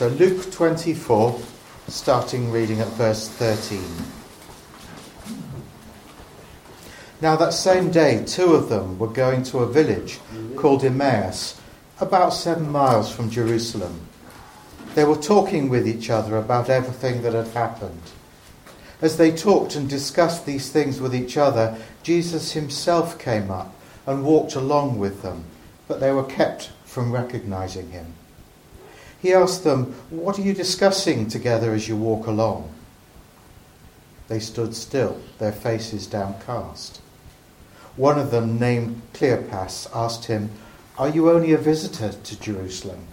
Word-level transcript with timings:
So, 0.00 0.08
Luke 0.08 0.50
24, 0.50 1.38
starting 1.88 2.50
reading 2.50 2.80
at 2.80 2.88
verse 2.92 3.28
13. 3.28 3.84
Now, 7.20 7.36
that 7.36 7.52
same 7.52 7.90
day, 7.90 8.24
two 8.24 8.54
of 8.54 8.70
them 8.70 8.98
were 8.98 9.08
going 9.08 9.42
to 9.42 9.58
a 9.58 9.70
village 9.70 10.18
called 10.56 10.84
Emmaus, 10.84 11.60
about 12.00 12.30
seven 12.30 12.72
miles 12.72 13.14
from 13.14 13.28
Jerusalem. 13.28 14.00
They 14.94 15.04
were 15.04 15.16
talking 15.16 15.68
with 15.68 15.86
each 15.86 16.08
other 16.08 16.38
about 16.38 16.70
everything 16.70 17.20
that 17.20 17.34
had 17.34 17.48
happened. 17.48 18.00
As 19.02 19.18
they 19.18 19.30
talked 19.30 19.76
and 19.76 19.86
discussed 19.86 20.46
these 20.46 20.72
things 20.72 20.98
with 20.98 21.14
each 21.14 21.36
other, 21.36 21.76
Jesus 22.02 22.52
himself 22.52 23.18
came 23.18 23.50
up 23.50 23.74
and 24.06 24.24
walked 24.24 24.54
along 24.54 24.98
with 24.98 25.20
them, 25.20 25.44
but 25.86 26.00
they 26.00 26.10
were 26.10 26.24
kept 26.24 26.70
from 26.86 27.12
recognizing 27.12 27.90
him. 27.90 28.14
He 29.20 29.34
asked 29.34 29.64
them, 29.64 29.94
What 30.10 30.38
are 30.38 30.42
you 30.42 30.54
discussing 30.54 31.28
together 31.28 31.72
as 31.72 31.88
you 31.88 31.96
walk 31.96 32.26
along? 32.26 32.72
They 34.28 34.38
stood 34.38 34.74
still, 34.74 35.20
their 35.38 35.52
faces 35.52 36.06
downcast. 36.06 37.00
One 37.96 38.18
of 38.18 38.30
them, 38.30 38.58
named 38.58 39.02
Cleopas, 39.12 39.88
asked 39.94 40.26
him, 40.26 40.50
Are 40.96 41.08
you 41.08 41.30
only 41.30 41.52
a 41.52 41.58
visitor 41.58 42.12
to 42.12 42.40
Jerusalem 42.40 43.06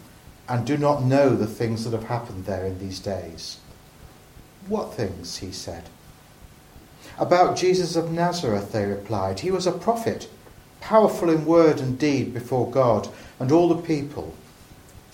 and 0.48 0.66
do 0.66 0.78
not 0.78 1.04
know 1.04 1.36
the 1.36 1.48
things 1.48 1.84
that 1.84 1.94
have 1.94 2.08
happened 2.08 2.46
there 2.46 2.66
in 2.66 2.80
these 2.80 3.00
days? 3.00 3.60
What 4.68 4.94
things? 4.94 5.38
he 5.38 5.52
said. 5.52 5.90
About 7.18 7.58
Jesus 7.58 7.96
of 7.96 8.12
Nazareth, 8.12 8.72
they 8.72 8.86
replied. 8.86 9.40
He 9.40 9.52
was 9.52 9.66
a 9.66 9.72
prophet, 9.72 10.30
powerful 10.80 11.30
in 11.30 11.46
word 11.46 11.80
and 11.80 11.98
deed 11.98 12.34
before 12.34 12.70
God 12.70 13.10
and 13.40 13.52
all 13.52 13.70
the 13.70 13.82
people. 13.82 14.34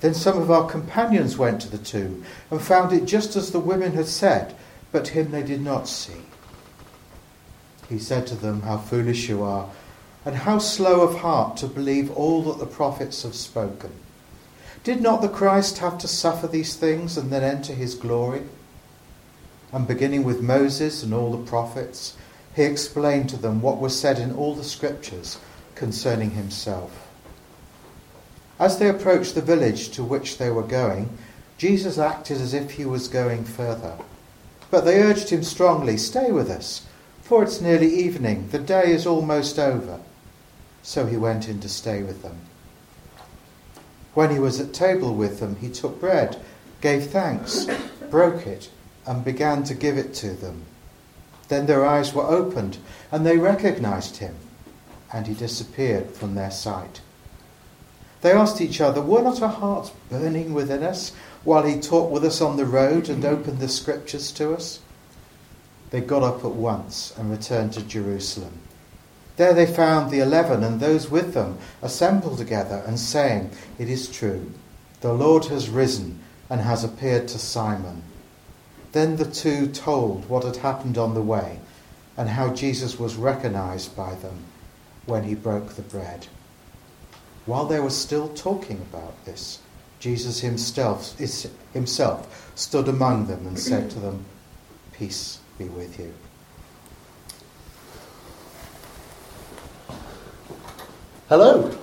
Then 0.00 0.14
some 0.14 0.38
of 0.40 0.50
our 0.50 0.68
companions 0.68 1.36
went 1.36 1.60
to 1.62 1.70
the 1.70 1.78
tomb 1.78 2.24
and 2.50 2.62
found 2.62 2.92
it 2.92 3.04
just 3.04 3.34
as 3.36 3.50
the 3.50 3.58
women 3.58 3.92
had 3.92 4.06
said, 4.06 4.54
but 4.92 5.08
him 5.08 5.30
they 5.30 5.42
did 5.42 5.60
not 5.60 5.88
see. 5.88 6.22
He 7.88 7.98
said 7.98 8.26
to 8.28 8.34
them, 8.34 8.62
How 8.62 8.78
foolish 8.78 9.28
you 9.28 9.42
are, 9.42 9.70
and 10.24 10.36
how 10.36 10.58
slow 10.58 11.00
of 11.00 11.20
heart 11.20 11.56
to 11.58 11.66
believe 11.66 12.10
all 12.12 12.42
that 12.42 12.58
the 12.58 12.66
prophets 12.66 13.22
have 13.22 13.34
spoken. 13.34 13.92
Did 14.84 15.00
not 15.00 15.20
the 15.20 15.28
Christ 15.28 15.78
have 15.78 15.98
to 15.98 16.08
suffer 16.08 16.46
these 16.46 16.76
things 16.76 17.16
and 17.16 17.30
then 17.30 17.42
enter 17.42 17.72
his 17.72 17.94
glory? 17.94 18.42
And 19.72 19.86
beginning 19.86 20.24
with 20.24 20.40
Moses 20.40 21.02
and 21.02 21.12
all 21.12 21.32
the 21.32 21.50
prophets, 21.50 22.16
he 22.54 22.62
explained 22.62 23.28
to 23.30 23.36
them 23.36 23.60
what 23.60 23.80
was 23.80 23.98
said 23.98 24.18
in 24.18 24.34
all 24.34 24.54
the 24.54 24.64
scriptures 24.64 25.38
concerning 25.74 26.30
himself. 26.30 27.07
As 28.58 28.78
they 28.78 28.88
approached 28.88 29.34
the 29.34 29.42
village 29.42 29.90
to 29.90 30.04
which 30.04 30.38
they 30.38 30.50
were 30.50 30.62
going, 30.62 31.16
Jesus 31.58 31.98
acted 31.98 32.40
as 32.40 32.54
if 32.54 32.72
he 32.72 32.84
was 32.84 33.08
going 33.08 33.44
further. 33.44 33.94
But 34.70 34.84
they 34.84 35.02
urged 35.02 35.30
him 35.30 35.42
strongly, 35.42 35.96
Stay 35.96 36.30
with 36.30 36.50
us 36.50 36.86
for 37.28 37.42
it's 37.42 37.60
nearly 37.60 37.94
evening, 37.94 38.48
the 38.52 38.58
day 38.58 38.90
is 38.90 39.06
almost 39.06 39.58
over. 39.58 40.00
So 40.82 41.04
he 41.04 41.18
went 41.18 41.46
in 41.46 41.60
to 41.60 41.68
stay 41.68 42.02
with 42.02 42.22
them. 42.22 42.38
When 44.14 44.30
he 44.30 44.38
was 44.38 44.58
at 44.58 44.72
table 44.72 45.14
with 45.14 45.38
them, 45.38 45.56
he 45.56 45.68
took 45.68 46.00
bread, 46.00 46.40
gave 46.80 47.08
thanks, 47.08 47.66
broke 48.10 48.46
it, 48.46 48.70
and 49.06 49.22
began 49.22 49.62
to 49.64 49.74
give 49.74 49.98
it 49.98 50.14
to 50.14 50.30
them. 50.30 50.62
Then 51.48 51.66
their 51.66 51.84
eyes 51.84 52.14
were 52.14 52.22
opened, 52.26 52.78
and 53.12 53.26
they 53.26 53.36
recognized 53.36 54.16
him, 54.16 54.34
and 55.12 55.26
he 55.26 55.34
disappeared 55.34 56.12
from 56.12 56.34
their 56.34 56.50
sight. 56.50 57.02
They 58.20 58.32
asked 58.32 58.60
each 58.60 58.80
other, 58.80 59.00
Were 59.00 59.22
not 59.22 59.42
our 59.42 59.48
hearts 59.48 59.92
burning 60.10 60.54
within 60.54 60.82
us 60.82 61.12
while 61.44 61.62
he 61.62 61.80
talked 61.80 62.12
with 62.12 62.24
us 62.24 62.40
on 62.40 62.56
the 62.56 62.66
road 62.66 63.08
and 63.08 63.24
opened 63.24 63.58
the 63.60 63.68
scriptures 63.68 64.32
to 64.32 64.54
us? 64.54 64.80
they 65.90 66.00
got 66.00 66.22
up 66.22 66.44
at 66.44 66.52
once 66.52 67.14
and 67.16 67.30
returned 67.30 67.72
to 67.72 67.82
Jerusalem. 67.82 68.60
There 69.36 69.54
they 69.54 69.66
found 69.66 70.10
the 70.10 70.20
eleven 70.20 70.64
and 70.64 70.80
those 70.80 71.10
with 71.10 71.32
them 71.32 71.58
assembled 71.80 72.38
together 72.38 72.82
and 72.86 72.98
saying, 72.98 73.50
It 73.78 73.88
is 73.88 74.08
true, 74.08 74.52
the 75.00 75.12
Lord 75.12 75.46
has 75.46 75.68
risen 75.68 76.20
and 76.50 76.60
has 76.60 76.82
appeared 76.82 77.28
to 77.28 77.38
Simon. 77.38 78.02
Then 78.92 79.16
the 79.16 79.24
two 79.24 79.68
told 79.68 80.28
what 80.28 80.44
had 80.44 80.56
happened 80.56 80.98
on 80.98 81.14
the 81.14 81.22
way 81.22 81.60
and 82.16 82.28
how 82.30 82.52
Jesus 82.52 82.98
was 82.98 83.14
recognized 83.14 83.96
by 83.96 84.14
them 84.16 84.44
when 85.06 85.24
he 85.24 85.34
broke 85.34 85.74
the 85.74 85.82
bread. 85.82 86.26
While 87.48 87.64
they 87.64 87.80
were 87.80 87.88
still 87.88 88.28
talking 88.28 88.76
about 88.76 89.24
this, 89.24 89.60
Jesus 90.00 90.40
himself, 90.40 91.16
himself 91.72 92.52
stood 92.54 92.88
among 92.88 93.26
them 93.26 93.46
and 93.46 93.58
said 93.58 93.88
to 93.92 93.98
them, 93.98 94.26
Peace 94.92 95.38
be 95.56 95.64
with 95.64 95.98
you. 95.98 96.12
Hello. 101.30 101.74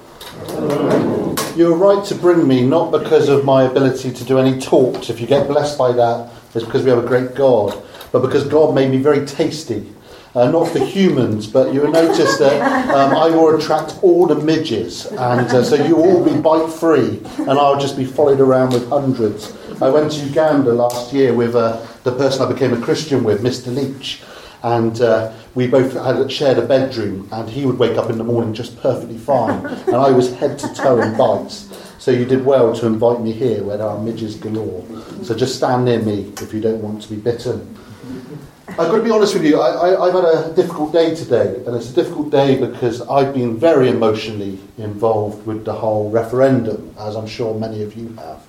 Hello. 0.49 1.35
You're 1.55 1.75
right 1.75 2.05
to 2.09 2.13
bring 2.13 2.47
me, 2.47 2.63
not 2.63 2.91
because 2.91 3.27
of 3.27 3.43
my 3.43 3.63
ability 3.63 4.11
to 4.11 4.23
do 4.23 4.37
any 4.37 4.61
talks. 4.61 5.09
If 5.09 5.19
you 5.19 5.25
get 5.25 5.47
blessed 5.47 5.79
by 5.79 5.93
that, 5.93 6.31
it's 6.53 6.63
because 6.63 6.83
we 6.83 6.91
have 6.91 7.03
a 7.03 7.07
great 7.07 7.33
God, 7.33 7.83
but 8.11 8.21
because 8.21 8.47
God 8.47 8.75
made 8.75 8.91
me 8.91 8.97
very 8.97 9.25
tasty. 9.25 9.94
Uh, 10.35 10.51
not 10.51 10.67
for 10.67 10.79
humans, 10.79 11.47
but 11.47 11.73
you'll 11.73 11.89
notice 11.89 12.37
that 12.37 12.61
um, 12.89 13.15
I 13.15 13.29
will 13.29 13.57
attract 13.57 13.97
all 14.03 14.27
the 14.27 14.35
midges, 14.35 15.05
and 15.05 15.47
uh, 15.47 15.63
so 15.63 15.75
you'll 15.75 16.01
all 16.03 16.25
be 16.25 16.35
bite 16.37 16.69
free, 16.69 17.21
and 17.37 17.51
I'll 17.51 17.79
just 17.79 17.95
be 17.95 18.03
followed 18.03 18.41
around 18.41 18.73
with 18.73 18.85
hundreds. 18.89 19.55
I 19.81 19.87
went 19.87 20.11
to 20.11 20.25
Uganda 20.25 20.73
last 20.73 21.13
year 21.13 21.33
with 21.33 21.55
uh, 21.55 21.85
the 22.03 22.11
person 22.11 22.41
I 22.41 22.51
became 22.51 22.73
a 22.73 22.81
Christian 22.81 23.23
with, 23.23 23.43
Mr. 23.43 23.73
Leach, 23.73 24.23
and 24.61 24.99
uh, 24.99 25.31
we 25.53 25.67
both 25.67 25.93
had 25.93 26.29
shared 26.29 26.57
a 26.57 26.65
bedroom, 26.65 27.29
and 27.31 27.49
he 27.49 27.65
would 27.65 27.79
wake 27.79 27.97
up 27.97 28.09
in 28.09 28.17
the 28.17 28.25
morning 28.25 28.53
just 28.53 28.77
perfectly 28.81 29.17
fine, 29.17 29.65
and 29.65 29.95
I 29.95 30.11
was 30.11 30.33
head 30.35 30.59
to 30.59 30.73
toe 30.73 30.99
in 30.99 31.15
bites. 31.15 31.69
So 31.97 32.11
you 32.11 32.25
did 32.25 32.43
well 32.43 32.75
to 32.75 32.85
invite 32.87 33.21
me 33.21 33.31
here 33.31 33.63
where 33.63 33.77
there 33.77 33.87
are 33.87 33.97
midges 33.97 34.35
galore. 34.35 34.85
So 35.23 35.33
just 35.33 35.55
stand 35.55 35.85
near 35.85 36.01
me 36.01 36.33
if 36.41 36.53
you 36.53 36.59
don't 36.59 36.81
want 36.81 37.01
to 37.03 37.09
be 37.09 37.15
bitten. 37.15 37.77
I've 38.67 38.77
got 38.77 38.97
to 38.97 39.03
be 39.03 39.11
honest 39.11 39.35
with 39.35 39.45
you, 39.45 39.61
I, 39.61 40.05
have 40.05 40.13
had 40.13 40.25
a 40.25 40.53
difficult 40.55 40.91
day 40.91 41.13
today, 41.13 41.63
and 41.65 41.75
it's 41.75 41.91
a 41.91 41.93
difficult 41.93 42.31
day 42.31 42.59
because 42.59 43.01
I've 43.01 43.33
been 43.33 43.57
very 43.57 43.89
emotionally 43.89 44.59
involved 44.77 45.45
with 45.45 45.65
the 45.65 45.73
whole 45.73 46.09
referendum, 46.09 46.93
as 46.99 47.15
I'm 47.15 47.27
sure 47.27 47.57
many 47.57 47.83
of 47.83 47.95
you 47.95 48.09
have. 48.15 48.45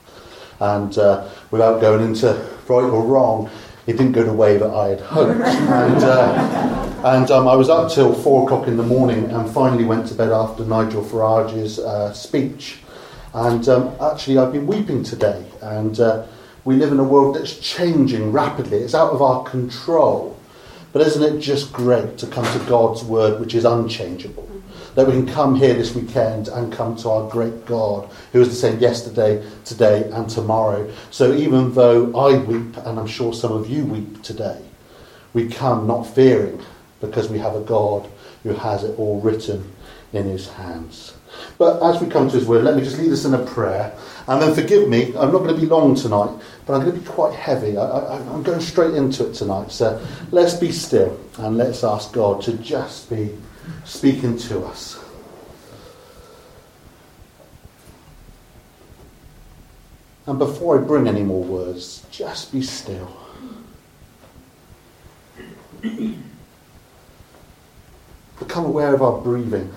And 0.58 0.96
uh, 0.96 1.28
without 1.50 1.80
going 1.82 2.02
into 2.02 2.32
right 2.66 2.82
or 2.82 3.04
wrong, 3.04 3.50
it 3.86 3.92
didn't 3.92 4.12
go 4.12 4.24
the 4.24 4.32
way 4.32 4.56
that 4.56 4.70
I 4.70 4.88
had 4.88 5.00
hoped. 5.00 5.40
and 5.40 6.02
uh, 6.02 6.86
and 7.04 7.30
um, 7.30 7.46
I 7.46 7.54
was 7.54 7.68
up 7.68 7.92
till 7.92 8.12
four 8.12 8.44
o'clock 8.44 8.66
in 8.66 8.76
the 8.76 8.82
morning 8.82 9.30
and 9.30 9.48
finally 9.48 9.84
went 9.84 10.08
to 10.08 10.14
bed 10.14 10.32
after 10.32 10.64
Nigel 10.64 11.04
Farage's 11.04 11.78
uh, 11.78 12.12
speech. 12.12 12.78
And 13.34 13.68
um, 13.68 13.94
actually, 14.00 14.38
I've 14.38 14.50
been 14.50 14.66
weeping 14.66 15.04
today. 15.04 15.44
And 15.60 16.00
uh, 16.00 16.26
we 16.66 16.74
live 16.74 16.90
in 16.90 16.98
a 16.98 17.04
world 17.04 17.36
that's 17.36 17.58
changing 17.60 18.32
rapidly, 18.32 18.78
it's 18.78 18.94
out 18.94 19.12
of 19.12 19.22
our 19.22 19.44
control. 19.44 20.36
But 20.92 21.06
isn't 21.06 21.22
it 21.22 21.38
just 21.40 21.72
great 21.72 22.18
to 22.18 22.26
come 22.26 22.44
to 22.44 22.64
God's 22.66 23.04
word, 23.04 23.38
which 23.38 23.54
is 23.54 23.64
unchangeable? 23.64 24.50
That 24.96 25.06
we 25.06 25.12
can 25.12 25.26
come 25.26 25.54
here 25.54 25.74
this 25.74 25.94
weekend 25.94 26.48
and 26.48 26.72
come 26.72 26.96
to 26.96 27.10
our 27.10 27.30
great 27.30 27.66
God, 27.66 28.10
who 28.32 28.40
is 28.40 28.48
the 28.48 28.54
same 28.54 28.80
yesterday, 28.80 29.46
today, 29.64 30.10
and 30.10 30.28
tomorrow. 30.28 30.92
So 31.12 31.34
even 31.34 31.72
though 31.72 32.12
I 32.18 32.38
weep, 32.38 32.76
and 32.78 32.98
I'm 32.98 33.06
sure 33.06 33.32
some 33.32 33.52
of 33.52 33.70
you 33.70 33.84
weep 33.84 34.22
today, 34.22 34.60
we 35.34 35.48
come 35.48 35.86
not 35.86 36.02
fearing 36.02 36.60
because 37.00 37.28
we 37.28 37.38
have 37.38 37.54
a 37.54 37.60
God 37.60 38.10
who 38.42 38.54
has 38.54 38.82
it 38.82 38.98
all 38.98 39.20
written 39.20 39.70
in 40.12 40.24
his 40.24 40.48
hands. 40.48 41.14
But 41.58 41.82
as 41.82 42.00
we 42.00 42.08
come 42.08 42.28
to 42.28 42.36
his 42.36 42.46
word, 42.46 42.64
let 42.64 42.76
me 42.76 42.82
just 42.82 42.98
lead 42.98 43.12
us 43.12 43.24
in 43.24 43.34
a 43.34 43.44
prayer. 43.44 43.94
And 44.26 44.42
then 44.42 44.54
forgive 44.54 44.88
me, 44.88 45.08
I'm 45.16 45.32
not 45.32 45.38
going 45.38 45.54
to 45.54 45.60
be 45.60 45.66
long 45.66 45.94
tonight, 45.94 46.30
but 46.66 46.74
I'm 46.74 46.80
going 46.80 46.94
to 46.94 47.00
be 47.00 47.06
quite 47.06 47.32
heavy. 47.32 47.78
I, 47.78 48.16
am 48.16 48.42
going 48.42 48.60
straight 48.60 48.94
into 48.94 49.28
it 49.30 49.34
tonight. 49.34 49.70
So 49.70 50.04
let's 50.32 50.54
be 50.54 50.72
still 50.72 51.18
and 51.38 51.56
let's 51.56 51.84
ask 51.84 52.12
God 52.12 52.42
to 52.42 52.54
just 52.58 53.08
be 53.08 53.38
speaking 53.84 54.36
to 54.36 54.64
us. 54.64 55.00
And 60.26 60.40
before 60.40 60.76
I 60.76 60.82
bring 60.82 61.06
any 61.06 61.22
more 61.22 61.44
words, 61.44 62.04
just 62.10 62.52
be 62.52 62.62
still. 62.62 63.16
Become 68.40 68.64
aware 68.64 68.92
of 68.92 69.02
our 69.02 69.20
breathing. 69.20 69.72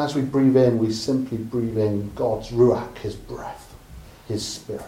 And 0.00 0.08
as 0.08 0.16
we 0.16 0.22
breathe 0.22 0.56
in, 0.56 0.78
we 0.78 0.92
simply 0.92 1.36
breathe 1.36 1.76
in 1.76 2.10
God's 2.14 2.48
Ruach, 2.52 2.96
His 2.96 3.14
breath, 3.14 3.74
His 4.28 4.42
Spirit. 4.42 4.86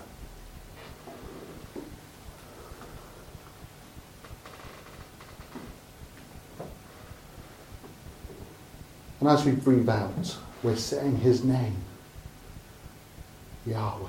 And 9.20 9.28
as 9.28 9.44
we 9.44 9.52
breathe 9.52 9.90
out, 9.90 10.38
we're 10.62 10.76
saying 10.76 11.18
His 11.18 11.44
name, 11.44 11.76
Yahweh. 13.66 14.08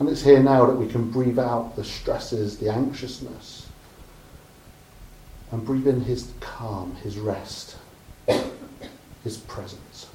And 0.00 0.08
it's 0.08 0.22
here 0.22 0.42
now 0.42 0.64
that 0.64 0.76
we 0.76 0.88
can 0.88 1.10
breathe 1.10 1.38
out 1.38 1.76
the 1.76 1.84
stresses, 1.84 2.56
the 2.56 2.70
anxiousness, 2.70 3.68
and 5.52 5.64
breathe 5.64 5.86
in 5.86 6.00
His 6.00 6.32
calm, 6.40 6.96
His 6.96 7.18
rest, 7.18 7.76
His 9.24 9.36
presence. 9.36 10.09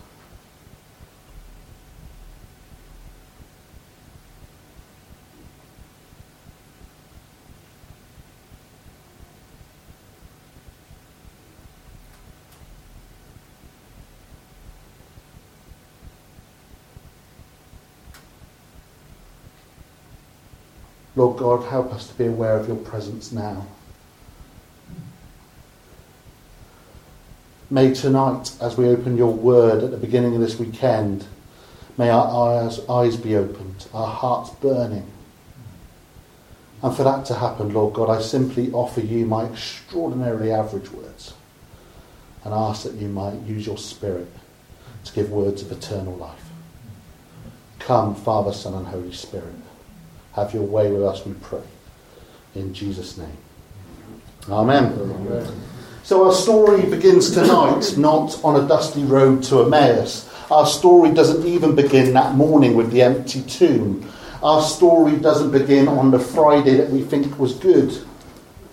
Lord 21.15 21.37
God, 21.37 21.63
help 21.65 21.93
us 21.93 22.07
to 22.07 22.13
be 22.17 22.25
aware 22.25 22.57
of 22.57 22.67
your 22.67 22.77
presence 22.77 23.31
now. 23.31 23.65
May 27.69 27.93
tonight, 27.93 28.51
as 28.61 28.77
we 28.77 28.87
open 28.87 29.17
your 29.17 29.33
word 29.33 29.83
at 29.83 29.91
the 29.91 29.97
beginning 29.97 30.35
of 30.35 30.41
this 30.41 30.59
weekend, 30.59 31.25
may 31.97 32.09
our 32.09 32.63
eyes, 32.63 32.79
eyes 32.87 33.17
be 33.17 33.35
opened, 33.35 33.87
our 33.93 34.07
hearts 34.07 34.51
burning. 34.51 35.11
And 36.83 36.95
for 36.95 37.03
that 37.03 37.25
to 37.27 37.33
happen, 37.35 37.73
Lord 37.73 37.95
God, 37.95 38.09
I 38.09 38.21
simply 38.21 38.71
offer 38.71 38.99
you 38.99 39.25
my 39.25 39.45
extraordinarily 39.45 40.51
average 40.51 40.91
words 40.91 41.33
and 42.43 42.53
ask 42.53 42.83
that 42.83 42.93
you 42.93 43.07
might 43.07 43.41
use 43.41 43.65
your 43.65 43.77
spirit 43.77 44.31
to 45.05 45.13
give 45.13 45.31
words 45.31 45.63
of 45.63 45.71
eternal 45.71 46.15
life. 46.15 46.49
Come, 47.79 48.13
Father, 48.13 48.53
Son, 48.53 48.75
and 48.75 48.87
Holy 48.87 49.13
Spirit. 49.13 49.55
Have 50.35 50.53
your 50.53 50.63
way 50.63 50.91
with 50.91 51.03
us, 51.03 51.25
we 51.25 51.33
pray. 51.33 51.63
In 52.55 52.73
Jesus' 52.73 53.17
name. 53.17 53.37
Amen. 54.49 54.93
Amen. 54.93 55.61
So 56.03 56.25
our 56.25 56.33
story 56.33 56.85
begins 56.85 57.31
tonight, 57.31 57.97
not 57.97 58.43
on 58.43 58.63
a 58.63 58.67
dusty 58.67 59.03
road 59.03 59.43
to 59.43 59.63
Emmaus. 59.63 60.29
Our 60.51 60.67
story 60.67 61.13
doesn't 61.13 61.45
even 61.45 61.73
begin 61.73 62.13
that 62.13 62.35
morning 62.35 62.75
with 62.75 62.91
the 62.91 63.01
empty 63.01 63.41
tomb. 63.43 64.11
Our 64.43 64.61
story 64.61 65.15
doesn't 65.17 65.51
begin 65.51 65.87
on 65.87 66.11
the 66.11 66.19
Friday 66.19 66.75
that 66.75 66.91
we 66.91 67.01
think 67.01 67.39
was 67.39 67.55
good 67.55 67.97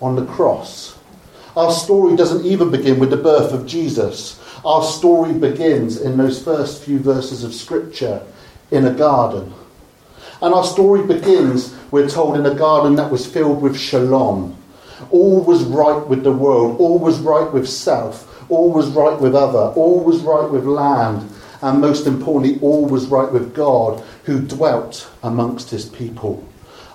on 0.01 0.15
the 0.15 0.25
cross. 0.25 0.99
Our 1.55 1.71
story 1.71 2.15
doesn't 2.15 2.45
even 2.45 2.71
begin 2.71 2.99
with 2.99 3.09
the 3.09 3.17
birth 3.17 3.53
of 3.53 3.65
Jesus. 3.65 4.39
Our 4.65 4.83
story 4.83 5.33
begins 5.33 5.99
in 5.99 6.17
those 6.17 6.43
first 6.43 6.83
few 6.83 6.99
verses 6.99 7.43
of 7.43 7.53
Scripture 7.53 8.21
in 8.69 8.85
a 8.85 8.93
garden. 8.93 9.53
And 10.43 10.53
our 10.53 10.65
story 10.65 11.07
begins, 11.07 11.73
we're 11.89 12.09
told, 12.09 12.35
in 12.35 12.45
a 12.45 12.53
garden 12.53 12.95
that 12.95 13.09
was 13.09 13.25
filled 13.25 13.61
with 13.61 13.79
shalom. 13.79 14.57
All 15.09 15.41
was 15.41 15.63
right 15.63 16.05
with 16.05 16.23
the 16.23 16.33
world, 16.33 16.81
all 16.81 16.99
was 16.99 17.19
right 17.19 17.49
with 17.53 17.67
self, 17.67 18.29
all 18.51 18.73
was 18.73 18.89
right 18.89 19.17
with 19.17 19.35
other, 19.35 19.73
all 19.73 20.03
was 20.03 20.19
right 20.19 20.49
with 20.51 20.65
land, 20.65 21.31
and 21.61 21.79
most 21.79 22.05
importantly, 22.07 22.59
all 22.61 22.85
was 22.85 23.07
right 23.07 23.31
with 23.31 23.55
God 23.55 24.03
who 24.25 24.41
dwelt 24.41 25.09
amongst 25.23 25.69
his 25.69 25.85
people. 25.85 26.45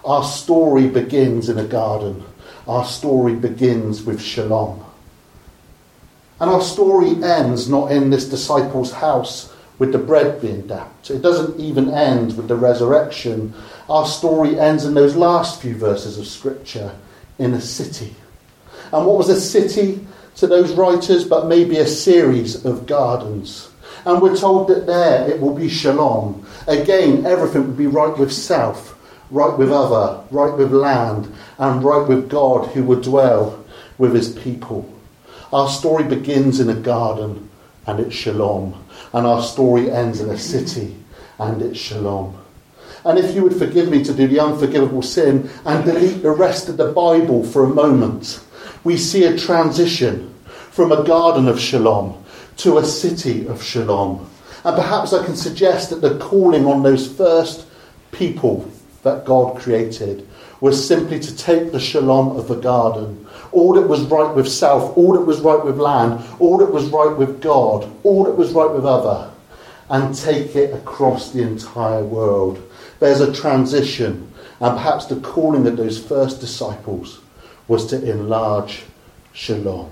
Our 0.05 0.25
story 0.25 0.87
begins 0.87 1.49
in 1.49 1.57
a 1.57 1.65
garden. 1.65 2.25
Our 2.67 2.85
story 2.85 3.35
begins 3.35 4.03
with 4.03 4.21
shalom. 4.21 4.85
And 6.39 6.51
our 6.51 6.61
story 6.61 7.23
ends 7.25 7.67
not 7.67 7.93
in 7.93 8.11
this 8.11 8.29
disciple's 8.29 8.93
house 8.93 9.51
with 9.79 9.93
the 9.93 9.99
bread 9.99 10.41
being 10.41 10.67
dapped. 10.67 11.11
It 11.11 11.23
doesn't 11.23 11.59
even 11.61 11.91
end 11.91 12.37
with 12.37 12.49
the 12.49 12.57
resurrection. 12.57 13.55
Our 13.89 14.07
story 14.07 14.59
ends 14.59 14.85
in 14.85 14.95
those 14.95 15.17
last 15.17 15.63
few 15.63 15.75
verses 15.75 16.19
of 16.19 16.27
Scripture 16.27 16.95
in 17.39 17.55
a 17.55 17.61
city. 17.61 18.15
And 18.93 19.07
what 19.07 19.19
was 19.19 19.29
a 19.29 19.41
city 19.41 20.07
to 20.37 20.47
those 20.47 20.73
writers 20.73 21.25
but 21.25 21.47
maybe 21.47 21.79
a 21.79 21.87
series 21.87 22.65
of 22.65 22.87
gardens? 22.87 23.71
And 24.05 24.21
we're 24.21 24.37
told 24.37 24.69
that 24.69 24.87
there 24.87 25.29
it 25.29 25.41
will 25.41 25.55
be 25.55 25.69
shalom. 25.69 26.47
Again, 26.67 27.27
everything 27.27 27.67
will 27.67 27.75
be 27.75 27.87
right 27.87 28.17
with 28.17 28.33
self, 28.33 28.99
right 29.31 29.57
with 29.57 29.71
other, 29.71 30.25
right 30.31 30.57
with 30.57 30.73
land, 30.73 31.33
and 31.59 31.83
right 31.83 32.07
with 32.07 32.29
God 32.29 32.69
who 32.71 32.85
would 32.85 33.03
dwell 33.03 33.65
with 33.97 34.15
his 34.15 34.31
people. 34.31 34.93
Our 35.53 35.69
story 35.69 36.05
begins 36.05 36.61
in 36.61 36.69
a 36.69 36.75
garden 36.75 37.49
and 37.87 38.01
it's 38.01 38.15
shalom 38.15 38.85
and 39.13 39.27
our 39.27 39.43
story 39.43 39.91
ends 39.91 40.21
in 40.21 40.31
a 40.31 40.39
city, 40.39 40.97
and 41.39 41.63
it's 41.63 41.79
shalom. 41.79 42.39
And 43.05 43.19
if 43.19 43.35
you 43.35 43.43
would 43.43 43.57
forgive 43.57 43.89
me 43.89 44.03
to 44.05 44.13
do 44.13 44.27
the 44.27 44.41
unforgivable 44.41 45.03
sin 45.03 45.49
and 45.65 45.85
delete 45.85 46.23
the 46.23 46.31
rest 46.31 46.69
of 46.69 46.77
the 46.77 46.93
Bible 46.93 47.45
for 47.45 47.65
a 47.65 47.69
moment, 47.69 48.43
we 48.85 48.97
see 48.97 49.25
a 49.25 49.39
transition 49.39 50.35
from 50.71 50.93
a 50.93 51.05
garden 51.05 51.49
of 51.49 51.61
shalom 51.61 52.25
to 52.59 52.79
a 52.79 52.85
city 52.85 53.47
of 53.47 53.63
shalom. 53.63 54.29
And 54.65 54.77
perhaps 54.77 55.13
I 55.13 55.25
can 55.25 55.37
suggest 55.37 55.91
that 55.91 56.01
the 56.01 56.19
calling 56.19 56.67
on 56.67 56.83
those 56.83 57.11
first 57.11 57.67
people 58.11 58.71
that 59.03 59.25
God 59.25 59.59
created 59.59 60.29
was 60.61 60.87
simply 60.87 61.21
to 61.21 61.37
take 61.37 61.71
the 61.71 61.81
shalom 61.81 62.37
of 62.37 62.49
the 62.49 62.57
garden 62.57 63.27
all 63.59 63.75
that 63.75 63.89
was 63.89 64.03
right 64.03 64.33
with 64.35 64.49
self, 64.49 64.97
all 64.97 65.15
that 65.15 65.23
was 65.23 65.41
right 65.41 65.65
with 65.65 65.79
land, 65.79 66.25
all 66.39 66.59
that 66.59 66.73
was 66.73 66.89
right 66.91 67.17
with 67.17 67.43
God, 67.43 67.91
all 68.05 68.23
that 68.23 68.37
was 68.37 68.53
right 68.53 68.71
with 68.71 68.87
other, 68.87 69.33
and 69.91 70.15
take 70.15 70.55
it 70.55 70.73
across 70.73 71.33
the 71.33 71.43
entire 71.43 72.05
world. 72.05 72.63
There's 73.01 73.21
a 73.21 73.33
transition, 73.33 74.33
and 74.61 74.77
perhaps 74.77 75.07
the 75.07 75.17
calling 75.17 75.67
of 75.67 75.77
those 75.77 75.99
first 76.01 76.41
disciples 76.41 77.21
was 77.67 77.87
to 77.87 78.11
enlarge 78.11 78.85
shalom. 79.33 79.91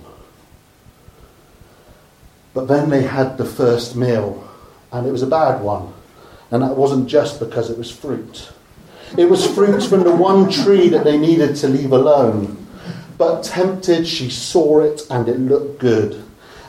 But 2.55 2.69
then 2.69 2.89
they 2.89 3.03
had 3.03 3.37
the 3.37 3.45
first 3.45 3.97
meal, 3.97 4.49
and 4.93 5.09
it 5.09 5.11
was 5.11 5.23
a 5.23 5.27
bad 5.27 5.61
one. 5.61 5.93
And 6.53 6.63
that 6.63 6.77
wasn't 6.77 7.09
just 7.09 7.41
because 7.41 7.69
it 7.69 7.77
was 7.77 7.91
fruit. 7.91 8.49
It 9.19 9.29
was 9.29 9.45
fruit 9.45 9.83
from 9.83 10.05
the 10.05 10.15
one 10.15 10.51
tree 10.51 10.89
that 10.91 11.03
they 11.03 11.19
needed 11.19 11.57
to 11.57 11.69
leave 11.69 11.91
alone. 11.91 12.66
But 13.19 13.45
tempted, 13.45 14.07
she 14.07 14.29
saw 14.31 14.81
it 14.81 15.03
and 15.11 15.29
it 15.29 15.39
looked 15.39 15.79
good. 15.79 16.23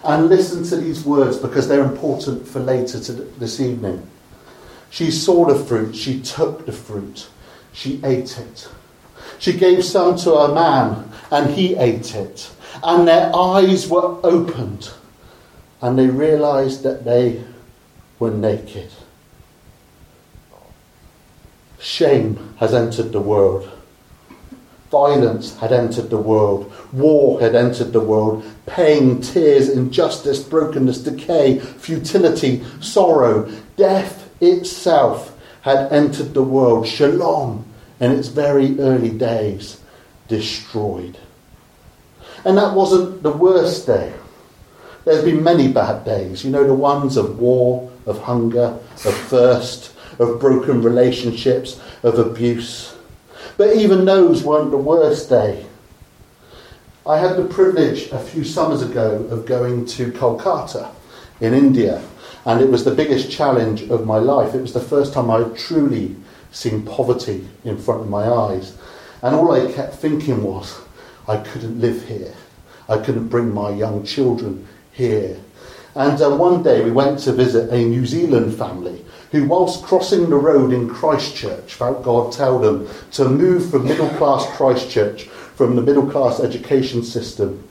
And 0.04 0.30
listen 0.30 0.64
to 0.66 0.78
these 0.78 1.04
words 1.04 1.38
because 1.38 1.68
they're 1.68 1.84
important 1.84 2.48
for 2.48 2.60
later 2.60 3.00
this 3.00 3.60
evening. 3.60 4.08
She 4.90 5.12
saw 5.12 5.46
the 5.46 5.56
fruit, 5.64 5.96
she 5.96 6.22
took 6.22 6.66
the 6.66 6.72
fruit, 6.72 7.28
she 7.74 8.00
ate 8.04 8.38
it. 8.38 8.70
She 9.40 9.54
gave 9.54 9.84
some 9.84 10.16
to 10.20 10.34
a 10.34 10.54
man 10.54 11.12
and 11.30 11.54
he 11.54 11.76
ate 11.76 12.16
it. 12.16 12.50
And 12.82 13.08
their 13.08 13.36
eyes 13.36 13.88
were 13.90 14.18
opened 14.24 14.92
and 15.82 16.00
they 16.00 16.08
realized 16.08 16.84
that 16.84 17.04
they 17.04 17.44
were 18.20 18.32
naked. 18.32 18.92
Shame 21.80 22.56
has 22.58 22.74
entered 22.74 23.12
the 23.12 23.22
world. 23.22 23.70
Violence 24.92 25.58
had 25.58 25.74
entered 25.74 26.10
the 26.10 26.18
world. 26.18 26.72
War 26.94 27.42
had 27.42 27.56
entered 27.56 27.92
the 27.92 28.00
world. 28.00 28.46
Pain, 28.66 29.22
tears, 29.22 29.70
injustice, 29.70 30.42
brokenness, 30.42 31.00
decay, 31.00 31.60
futility, 31.60 32.64
sorrow, 32.80 33.52
death 33.76 34.30
itself 34.42 35.38
had 35.62 35.92
entered 35.92 36.34
the 36.34 36.44
world. 36.44 36.88
Shalom, 36.88 37.66
in 38.00 38.12
its 38.12 38.30
very 38.30 38.80
early 38.80 39.10
days, 39.10 39.82
destroyed. 40.30 41.18
And 42.46 42.58
that 42.58 42.74
wasn't 42.74 43.24
the 43.24 43.32
worst 43.32 43.88
day. 43.88 44.14
There's 45.04 45.24
been 45.24 45.44
many 45.44 45.72
bad 45.72 46.06
days. 46.06 46.44
You 46.44 46.52
know, 46.52 46.66
the 46.66 46.74
ones 46.74 47.18
of 47.18 47.40
war, 47.40 47.92
of 48.06 48.20
hunger, 48.20 48.80
of 49.06 49.14
thirst, 49.30 49.94
of 50.20 50.40
broken 50.40 50.82
relationships, 50.82 51.80
of 52.04 52.20
abuse. 52.20 52.97
But 53.58 53.76
even 53.76 54.06
those 54.06 54.44
weren't 54.44 54.72
the 54.72 54.78
worst 54.78 55.30
day. 55.30 55.66
I 57.06 57.18
had 57.18 57.38
the 57.38 57.46
privilege 57.46 58.12
a 58.12 58.20
few 58.20 58.44
summers 58.44 58.82
ago 58.82 59.26
of 59.32 59.46
going 59.46 59.86
to 59.88 60.12
Kolkata 60.12 60.92
in 61.42 61.54
India, 61.54 62.04
and 62.46 62.62
it 62.62 62.70
was 62.70 62.86
the 62.86 62.94
biggest 62.94 63.32
challenge 63.32 63.84
of 63.90 64.06
my 64.06 64.18
life. 64.18 64.54
It 64.54 64.62
was 64.62 64.74
the 64.74 64.80
first 64.80 65.14
time 65.14 65.32
I 65.32 65.40
had 65.40 65.58
truly 65.58 66.16
seen 66.52 66.84
poverty 66.84 67.48
in 67.64 67.78
front 67.78 68.02
of 68.02 68.10
my 68.10 68.28
eyes. 68.28 68.78
And 69.22 69.36
all 69.36 69.52
I 69.52 69.72
kept 69.72 69.96
thinking 69.96 70.44
was, 70.44 70.80
I 71.28 71.38
couldn't 71.38 71.80
live 71.80 72.08
here. 72.08 72.34
I 72.88 72.98
couldn't 72.98 73.28
bring 73.28 73.54
my 73.54 73.70
young 73.70 74.06
children 74.06 74.68
here. 74.92 75.40
And 75.96 76.22
uh, 76.22 76.30
one 76.30 76.62
day 76.62 76.84
we 76.84 76.92
went 76.92 77.20
to 77.20 77.34
visit 77.34 77.72
a 77.72 77.78
New 77.78 78.06
Zealand 78.06 78.56
family 78.56 79.04
who, 79.32 79.46
whilst 79.46 79.84
crossing 79.84 80.30
the 80.30 80.36
road 80.36 80.72
in 80.72 80.90
Christchurch, 80.90 81.74
felt 81.74 82.04
God 82.04 82.32
tell 82.32 82.60
them 82.60 82.88
to 83.12 83.28
move 83.28 83.70
from 83.70 83.86
middle 83.86 84.10
class 84.10 84.46
Christchurch, 84.56 85.24
from 85.24 85.76
the 85.76 85.82
middle 85.82 86.10
class 86.10 86.40
education 86.40 87.04
system, 87.04 87.68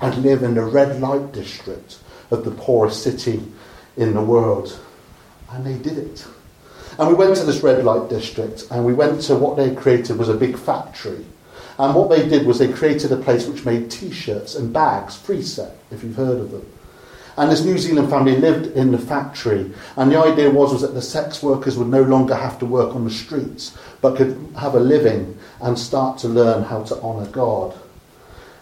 and 0.00 0.22
live 0.22 0.42
in 0.42 0.54
the 0.54 0.64
red 0.64 1.00
light 1.00 1.32
district 1.32 1.98
of 2.30 2.44
the 2.44 2.50
poorest 2.50 3.02
city 3.02 3.42
in 3.96 4.14
the 4.14 4.22
world. 4.22 4.78
And 5.50 5.64
they 5.64 5.78
did 5.78 5.98
it. 5.98 6.26
And 6.98 7.08
we 7.08 7.14
went 7.14 7.36
to 7.36 7.44
this 7.44 7.62
red 7.62 7.84
light 7.84 8.08
district 8.08 8.64
and 8.70 8.84
we 8.84 8.94
went 8.94 9.20
to 9.22 9.36
what 9.36 9.56
they 9.56 9.74
created 9.74 10.18
was 10.18 10.28
a 10.28 10.34
big 10.34 10.56
factory. 10.56 11.24
And 11.78 11.94
what 11.94 12.08
they 12.08 12.26
did 12.26 12.46
was 12.46 12.58
they 12.58 12.72
created 12.72 13.12
a 13.12 13.16
place 13.16 13.46
which 13.46 13.66
made 13.66 13.90
t 13.90 14.10
shirts 14.10 14.54
and 14.54 14.72
bags, 14.72 15.14
Freeset, 15.14 15.72
if 15.90 16.02
you've 16.02 16.16
heard 16.16 16.40
of 16.40 16.50
them. 16.50 16.66
And 17.36 17.50
this 17.50 17.64
New 17.64 17.76
Zealand 17.76 18.08
family 18.08 18.36
lived 18.36 18.76
in 18.76 18.92
the 18.92 18.98
factory. 18.98 19.70
And 19.96 20.10
the 20.10 20.18
idea 20.18 20.50
was, 20.50 20.72
was 20.72 20.82
that 20.82 20.94
the 20.94 21.02
sex 21.02 21.42
workers 21.42 21.76
would 21.76 21.88
no 21.88 22.02
longer 22.02 22.34
have 22.34 22.58
to 22.60 22.66
work 22.66 22.94
on 22.94 23.04
the 23.04 23.10
streets, 23.10 23.76
but 24.00 24.16
could 24.16 24.48
have 24.58 24.74
a 24.74 24.80
living 24.80 25.36
and 25.60 25.78
start 25.78 26.18
to 26.18 26.28
learn 26.28 26.62
how 26.64 26.82
to 26.84 27.00
honour 27.02 27.26
God. 27.26 27.78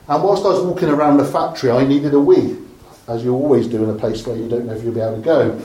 And 0.08 0.22
whilst 0.22 0.44
I 0.44 0.48
was 0.48 0.62
walking 0.62 0.88
around 0.88 1.18
the 1.18 1.24
factory, 1.24 1.70
I 1.70 1.86
needed 1.86 2.14
a 2.14 2.20
wee, 2.20 2.58
as 3.06 3.22
you 3.22 3.32
always 3.32 3.68
do 3.68 3.84
in 3.84 3.90
a 3.90 3.94
place 3.94 4.26
where 4.26 4.36
you 4.36 4.48
don't 4.48 4.66
know 4.66 4.74
if 4.74 4.82
you'll 4.82 4.92
be 4.92 5.00
able 5.00 5.16
to 5.16 5.22
go. 5.22 5.62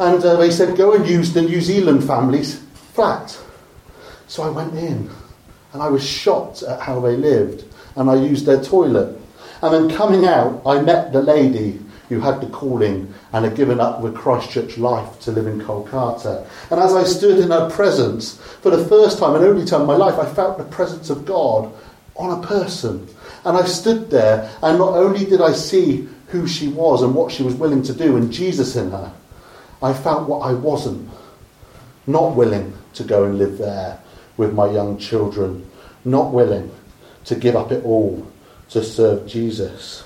And 0.00 0.24
uh, 0.24 0.36
they 0.36 0.50
said, 0.50 0.76
go 0.76 0.94
and 0.94 1.06
use 1.06 1.34
the 1.34 1.42
New 1.42 1.60
Zealand 1.60 2.04
family's 2.04 2.58
flat. 2.94 3.38
So 4.28 4.42
I 4.42 4.48
went 4.48 4.74
in, 4.74 5.10
and 5.74 5.82
I 5.82 5.88
was 5.88 6.04
shocked 6.04 6.62
at 6.62 6.80
how 6.80 7.00
they 7.00 7.16
lived, 7.16 7.64
and 7.96 8.08
I 8.08 8.14
used 8.14 8.46
their 8.46 8.62
toilet. 8.62 9.20
And 9.62 9.74
then 9.74 9.96
coming 9.96 10.24
out, 10.24 10.62
I 10.66 10.80
met 10.80 11.12
the 11.12 11.22
lady 11.22 11.80
who 12.08 12.20
had 12.20 12.40
the 12.40 12.46
calling 12.46 13.12
and 13.32 13.44
had 13.44 13.56
given 13.56 13.80
up 13.80 14.00
with 14.00 14.14
Christchurch 14.14 14.76
life 14.76 15.20
to 15.20 15.32
live 15.32 15.46
in 15.46 15.60
Kolkata. 15.60 16.46
And 16.70 16.80
as 16.80 16.94
I 16.94 17.04
stood 17.04 17.38
in 17.38 17.50
her 17.50 17.70
presence, 17.70 18.36
for 18.62 18.70
the 18.70 18.84
first 18.86 19.18
time 19.18 19.34
and 19.34 19.44
only 19.44 19.64
time 19.64 19.82
in 19.82 19.86
my 19.86 19.96
life, 19.96 20.18
I 20.18 20.32
felt 20.32 20.58
the 20.58 20.64
presence 20.64 21.10
of 21.10 21.24
God 21.24 21.72
on 22.16 22.38
a 22.42 22.46
person. 22.46 23.08
And 23.44 23.56
I 23.56 23.64
stood 23.64 24.10
there, 24.10 24.50
and 24.62 24.78
not 24.78 24.94
only 24.94 25.24
did 25.24 25.40
I 25.40 25.52
see 25.52 26.08
who 26.28 26.46
she 26.46 26.68
was 26.68 27.02
and 27.02 27.14
what 27.14 27.32
she 27.32 27.42
was 27.42 27.54
willing 27.54 27.82
to 27.84 27.94
do 27.94 28.16
and 28.16 28.32
Jesus 28.32 28.76
in 28.76 28.90
her, 28.90 29.12
I 29.82 29.92
felt 29.92 30.28
what 30.28 30.40
I 30.40 30.52
wasn't. 30.52 31.10
Not 32.06 32.36
willing 32.36 32.76
to 32.94 33.04
go 33.04 33.24
and 33.24 33.38
live 33.38 33.58
there 33.58 33.98
with 34.36 34.52
my 34.52 34.70
young 34.70 34.98
children, 34.98 35.70
not 36.04 36.32
willing 36.32 36.70
to 37.24 37.34
give 37.34 37.56
up 37.56 37.72
it 37.72 37.84
all 37.84 38.26
to 38.70 38.82
serve 38.82 39.26
Jesus. 39.26 40.04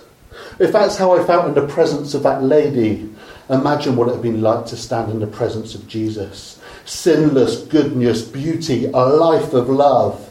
If 0.58 0.72
that's 0.72 0.96
how 0.96 1.12
I 1.12 1.24
felt 1.24 1.46
in 1.46 1.54
the 1.54 1.72
presence 1.72 2.14
of 2.14 2.24
that 2.24 2.42
lady, 2.42 3.08
imagine 3.48 3.94
what 3.94 4.08
it 4.08 4.12
have 4.12 4.22
been 4.22 4.42
like 4.42 4.66
to 4.66 4.76
stand 4.76 5.10
in 5.10 5.20
the 5.20 5.26
presence 5.26 5.74
of 5.74 5.86
Jesus. 5.86 6.60
Sinless 6.84 7.62
goodness, 7.68 8.22
beauty, 8.22 8.86
a 8.86 8.98
life 8.98 9.52
of 9.52 9.68
love. 9.68 10.24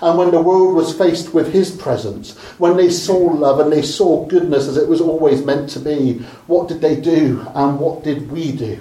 And 0.00 0.18
when 0.18 0.30
the 0.30 0.40
world 0.40 0.74
was 0.74 0.96
faced 0.96 1.34
with 1.34 1.52
his 1.52 1.70
presence, 1.70 2.36
when 2.58 2.76
they 2.76 2.88
saw 2.88 3.16
love 3.16 3.60
and 3.60 3.70
they 3.70 3.82
saw 3.82 4.26
goodness 4.26 4.68
as 4.68 4.76
it 4.76 4.88
was 4.88 5.00
always 5.00 5.44
meant 5.44 5.68
to 5.70 5.80
be, 5.80 6.14
what 6.46 6.68
did 6.68 6.80
they 6.80 7.00
do 7.00 7.46
and 7.54 7.78
what 7.78 8.04
did 8.04 8.30
we 8.30 8.52
do? 8.52 8.80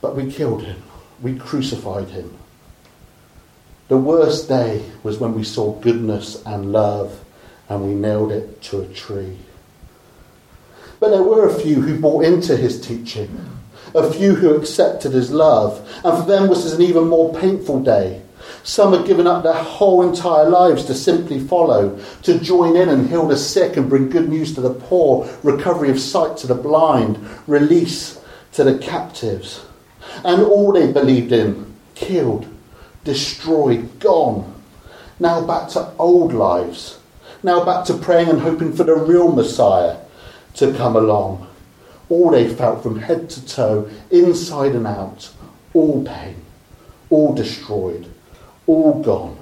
But 0.00 0.14
we 0.14 0.30
killed 0.30 0.62
him, 0.62 0.82
we 1.22 1.38
crucified 1.38 2.08
him. 2.08 2.36
The 3.88 3.96
worst 3.96 4.48
day 4.48 4.84
was 5.02 5.18
when 5.18 5.34
we 5.34 5.44
saw 5.44 5.72
goodness 5.80 6.42
and 6.44 6.72
love 6.72 7.24
and 7.68 7.86
we 7.86 7.94
nailed 7.94 8.32
it 8.32 8.62
to 8.62 8.80
a 8.80 8.88
tree. 8.88 9.36
But 11.00 11.10
there 11.10 11.22
were 11.22 11.48
a 11.48 11.60
few 11.60 11.80
who 11.80 12.00
bought 12.00 12.24
into 12.24 12.56
his 12.56 12.80
teaching, 12.80 13.48
a 13.94 14.10
few 14.10 14.34
who 14.34 14.54
accepted 14.54 15.12
his 15.12 15.30
love, 15.30 15.78
and 16.04 16.18
for 16.18 16.28
them 16.28 16.48
this 16.48 16.64
was 16.64 16.72
an 16.72 16.82
even 16.82 17.08
more 17.08 17.32
painful 17.34 17.82
day. 17.82 18.22
Some 18.62 18.92
had 18.92 19.06
given 19.06 19.26
up 19.26 19.42
their 19.42 19.52
whole 19.52 20.02
entire 20.02 20.48
lives 20.48 20.84
to 20.86 20.94
simply 20.94 21.38
follow, 21.38 21.98
to 22.22 22.38
join 22.38 22.76
in 22.76 22.88
and 22.88 23.08
heal 23.08 23.26
the 23.26 23.36
sick 23.36 23.76
and 23.76 23.88
bring 23.88 24.08
good 24.08 24.28
news 24.28 24.54
to 24.54 24.60
the 24.60 24.74
poor, 24.74 25.28
recovery 25.42 25.90
of 25.90 26.00
sight 26.00 26.36
to 26.38 26.46
the 26.46 26.54
blind, 26.54 27.18
release 27.46 28.20
to 28.52 28.64
the 28.64 28.78
captives. 28.78 29.64
And 30.24 30.42
all 30.42 30.72
they 30.72 30.90
believed 30.90 31.32
in, 31.32 31.74
killed, 31.94 32.46
destroyed, 33.04 34.00
gone. 34.00 34.54
Now 35.20 35.46
back 35.46 35.68
to 35.70 35.92
old 35.98 36.32
lives 36.32 36.97
now 37.42 37.64
back 37.64 37.84
to 37.86 37.94
praying 37.94 38.28
and 38.28 38.40
hoping 38.40 38.72
for 38.72 38.84
the 38.84 38.94
real 38.94 39.30
Messiah 39.30 39.98
to 40.54 40.72
come 40.74 40.96
along. 40.96 41.46
All 42.08 42.30
they 42.30 42.48
felt 42.48 42.82
from 42.82 43.00
head 43.00 43.30
to 43.30 43.46
toe, 43.46 43.90
inside 44.10 44.72
and 44.72 44.86
out, 44.86 45.30
all 45.74 46.04
pain, 46.04 46.36
all 47.10 47.34
destroyed, 47.34 48.10
all 48.66 49.02
gone, 49.02 49.36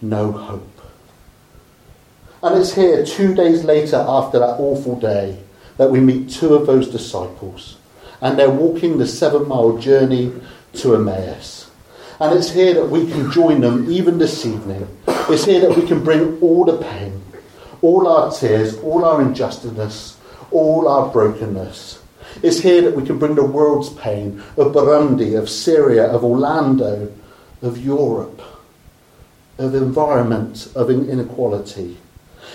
no 0.00 0.30
hope. 0.30 0.66
And 2.42 2.58
it's 2.58 2.74
here, 2.74 3.04
two 3.04 3.34
days 3.34 3.64
later 3.64 3.96
after 3.96 4.38
that 4.38 4.56
awful 4.58 4.98
day, 4.98 5.38
that 5.76 5.90
we 5.90 6.00
meet 6.00 6.30
two 6.30 6.54
of 6.54 6.66
those 6.66 6.88
disciples. 6.88 7.76
And 8.20 8.38
they're 8.38 8.50
walking 8.50 8.98
the 8.98 9.06
seven 9.06 9.48
mile 9.48 9.78
journey 9.78 10.32
to 10.74 10.94
Emmaus. 10.94 11.70
And 12.18 12.38
it's 12.38 12.50
here 12.50 12.74
that 12.74 12.90
we 12.90 13.10
can 13.10 13.30
join 13.30 13.62
them 13.62 13.90
even 13.90 14.18
this 14.18 14.44
evening 14.44 14.86
it's 15.32 15.44
here 15.44 15.60
that 15.60 15.76
we 15.76 15.86
can 15.86 16.02
bring 16.02 16.40
all 16.40 16.64
the 16.64 16.78
pain, 16.78 17.22
all 17.82 18.08
our 18.08 18.32
tears, 18.32 18.76
all 18.78 19.04
our 19.04 19.22
injustice, 19.22 20.18
all 20.50 20.88
our 20.88 21.10
brokenness. 21.10 22.02
It's 22.42 22.60
here 22.60 22.82
that 22.82 22.96
we 22.96 23.04
can 23.04 23.18
bring 23.18 23.34
the 23.34 23.44
world's 23.44 23.90
pain 23.90 24.42
of 24.56 24.72
Burundi, 24.72 25.38
of 25.38 25.48
Syria, 25.48 26.06
of 26.06 26.24
Orlando, 26.24 27.12
of 27.62 27.78
Europe, 27.78 28.40
of 29.58 29.74
environment, 29.74 30.68
of 30.74 30.90
inequality. 30.90 31.98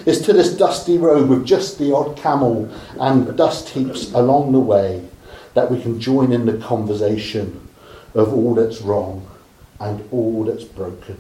It's 0.06 0.22
to 0.26 0.34
this 0.34 0.56
dusty 0.56 0.98
road 0.98 1.30
with 1.30 1.46
just 1.46 1.78
the 1.78 1.94
odd 1.94 2.18
camel 2.18 2.70
and 3.00 3.38
dust 3.38 3.70
heaps 3.70 4.12
along 4.14 4.52
the 4.52 4.60
way 4.60 5.08
that 5.54 5.72
we 5.72 5.82
can 5.82 6.00
join 6.00 6.32
in 6.32 6.46
the 6.46 6.58
conversation 6.58 7.68
of 8.14 8.34
all 8.34 8.56
that's 8.56 8.82
wrong 8.82 9.28
and 9.80 10.08
all 10.12 10.44
that's 10.44 10.64
broken. 10.64 11.18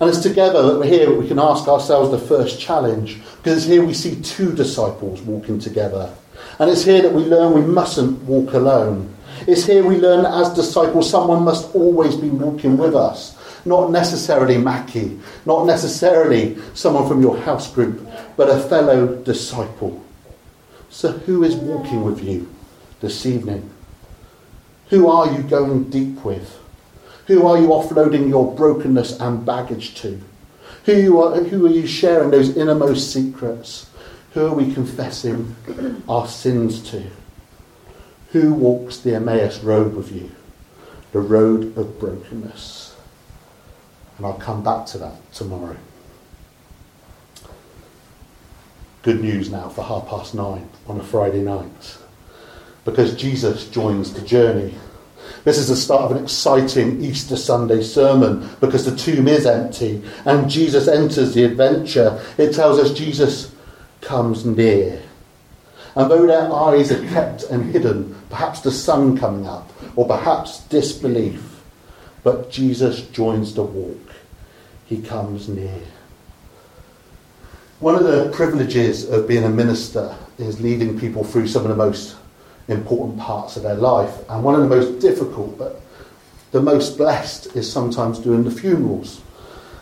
And 0.00 0.08
it's 0.08 0.20
together 0.20 0.62
that 0.62 0.78
we're 0.78 0.86
here 0.86 1.06
that 1.06 1.18
we 1.18 1.28
can 1.28 1.38
ask 1.38 1.68
ourselves 1.68 2.10
the 2.10 2.18
first 2.18 2.58
challenge, 2.58 3.18
because 3.36 3.58
it's 3.58 3.66
here 3.66 3.84
we 3.84 3.92
see 3.92 4.20
two 4.22 4.54
disciples 4.54 5.20
walking 5.20 5.58
together. 5.58 6.14
And 6.58 6.70
it's 6.70 6.84
here 6.84 7.02
that 7.02 7.12
we 7.12 7.24
learn 7.24 7.52
we 7.52 7.60
mustn't 7.60 8.22
walk 8.22 8.54
alone. 8.54 9.14
It's 9.46 9.66
here 9.66 9.84
we 9.84 9.96
learn 9.96 10.24
that 10.24 10.32
as 10.32 10.54
disciples, 10.54 11.10
someone 11.10 11.44
must 11.44 11.74
always 11.74 12.16
be 12.16 12.30
walking 12.30 12.78
with 12.78 12.96
us. 12.96 13.36
Not 13.66 13.90
necessarily 13.90 14.56
Mackie, 14.56 15.20
not 15.44 15.66
necessarily 15.66 16.56
someone 16.72 17.06
from 17.06 17.20
your 17.20 17.36
house 17.36 17.70
group, 17.70 18.06
but 18.36 18.48
a 18.48 18.58
fellow 18.58 19.16
disciple. 19.16 20.02
So, 20.88 21.12
who 21.12 21.44
is 21.44 21.56
walking 21.56 22.04
with 22.04 22.24
you 22.24 22.52
this 23.00 23.26
evening? 23.26 23.68
Who 24.88 25.08
are 25.08 25.30
you 25.30 25.42
going 25.42 25.90
deep 25.90 26.24
with? 26.24 26.59
Who 27.30 27.46
are 27.46 27.60
you 27.60 27.68
offloading 27.68 28.28
your 28.28 28.56
brokenness 28.56 29.20
and 29.20 29.46
baggage 29.46 29.94
to? 30.00 30.20
Who 30.86 31.22
are, 31.22 31.40
who 31.44 31.64
are 31.64 31.70
you 31.70 31.86
sharing 31.86 32.32
those 32.32 32.56
innermost 32.56 33.12
secrets? 33.12 33.88
Who 34.32 34.48
are 34.48 34.52
we 34.52 34.74
confessing 34.74 35.54
our 36.08 36.26
sins 36.26 36.82
to? 36.90 37.04
Who 38.32 38.52
walks 38.52 38.96
the 38.96 39.14
Emmaus 39.14 39.62
road 39.62 39.94
with 39.94 40.10
you? 40.10 40.32
The 41.12 41.20
road 41.20 41.78
of 41.78 42.00
brokenness. 42.00 42.96
And 44.16 44.26
I'll 44.26 44.34
come 44.34 44.64
back 44.64 44.86
to 44.86 44.98
that 44.98 45.32
tomorrow. 45.32 45.76
Good 49.04 49.20
news 49.20 49.52
now 49.52 49.68
for 49.68 49.84
half 49.84 50.08
past 50.08 50.34
nine 50.34 50.68
on 50.88 50.98
a 50.98 51.04
Friday 51.04 51.42
night. 51.42 51.96
Because 52.84 53.14
Jesus 53.14 53.68
joins 53.68 54.14
the 54.14 54.22
journey 54.22 54.74
this 55.44 55.58
is 55.58 55.68
the 55.68 55.76
start 55.76 56.02
of 56.02 56.16
an 56.16 56.22
exciting 56.22 57.02
Easter 57.02 57.36
Sunday 57.36 57.82
sermon 57.82 58.48
because 58.60 58.84
the 58.84 58.96
tomb 58.96 59.28
is 59.28 59.46
empty 59.46 60.02
and 60.24 60.50
Jesus 60.50 60.88
enters 60.88 61.34
the 61.34 61.44
adventure. 61.44 62.22
It 62.38 62.54
tells 62.54 62.78
us 62.78 62.92
Jesus 62.92 63.54
comes 64.00 64.44
near. 64.44 65.02
And 65.96 66.10
though 66.10 66.26
their 66.26 66.52
eyes 66.52 66.92
are 66.92 67.06
kept 67.08 67.44
and 67.44 67.72
hidden, 67.72 68.14
perhaps 68.28 68.60
the 68.60 68.70
sun 68.70 69.18
coming 69.18 69.46
up, 69.46 69.72
or 69.96 70.06
perhaps 70.06 70.60
disbelief, 70.64 71.62
but 72.22 72.50
Jesus 72.50 73.02
joins 73.08 73.54
the 73.54 73.62
walk. 73.62 74.12
He 74.86 75.02
comes 75.02 75.48
near. 75.48 75.80
One 77.80 77.94
of 77.94 78.04
the 78.04 78.30
privileges 78.30 79.08
of 79.08 79.26
being 79.26 79.44
a 79.44 79.48
minister 79.48 80.14
is 80.38 80.60
leading 80.60 80.98
people 80.98 81.24
through 81.24 81.48
some 81.48 81.62
of 81.62 81.68
the 81.68 81.76
most 81.76 82.16
important 82.70 83.18
parts 83.18 83.56
of 83.56 83.62
their 83.62 83.74
life. 83.74 84.14
And 84.28 84.44
one 84.44 84.54
of 84.54 84.62
the 84.62 84.68
most 84.68 85.00
difficult, 85.00 85.58
but 85.58 85.80
the 86.52 86.62
most 86.62 86.96
blessed, 86.96 87.56
is 87.56 87.70
sometimes 87.70 88.18
doing 88.18 88.44
the 88.44 88.50
funerals. 88.50 89.20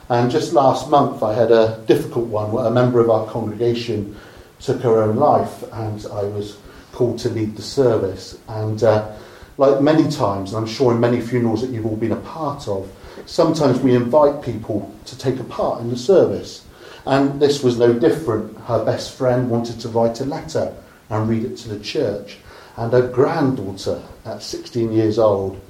And 0.09 0.31
just 0.31 0.53
last 0.53 0.89
month, 0.89 1.23
I 1.23 1.35
had 1.35 1.51
a 1.51 1.83
difficult 1.87 2.27
one 2.27 2.51
where 2.53 2.67
a 2.67 2.71
member 2.71 3.01
of 3.01 3.11
our 3.11 3.27
congregation 3.27 4.17
took 4.61 4.81
her 4.83 5.03
own 5.03 5.17
life, 5.17 5.63
and 5.73 6.05
I 6.13 6.25
was 6.25 6.59
called 6.93 7.19
to 7.21 7.29
lead 7.29 7.57
the 7.57 7.63
service. 7.63 8.39
And 8.49 8.83
uh, 8.83 9.15
like 9.59 9.81
many 9.81 10.11
times, 10.11 10.53
and 10.53 10.59
I'm 10.59 10.73
sure 10.73 10.93
in 10.93 11.01
many 11.01 11.21
funerals 11.21 11.61
that 11.61 11.71
you've 11.71 11.87
all 11.87 11.97
been 11.97 12.13
a 12.13 12.17
part 12.17 12.69
of, 12.69 12.91
sometimes 13.27 13.81
we 13.81 13.95
invite 13.95 14.43
people 14.43 14.95
to 15.05 15.19
take 15.19 15.39
a 15.39 15.45
part 15.45 15.81
in 15.81 15.91
the 15.91 15.97
service. 15.97 16.65
And 17.07 17.41
this 17.41 17.63
was 17.63 17.79
no 17.79 17.93
different. 17.93 18.59
Her 18.61 18.85
best 18.85 19.15
friend 19.17 19.51
wanted 19.51 19.81
to 19.81 19.89
write 19.89 20.21
a 20.21 20.25
letter 20.25 20.75
and 21.11 21.29
read 21.29 21.45
it 21.45 21.57
to 21.59 21.69
the 21.69 21.81
church. 21.81 22.39
And 22.79 22.93
her 22.93 23.09
granddaughter, 23.09 24.01
at 24.25 24.41
16 24.41 24.93
years 24.93 25.19
old, 25.19 25.61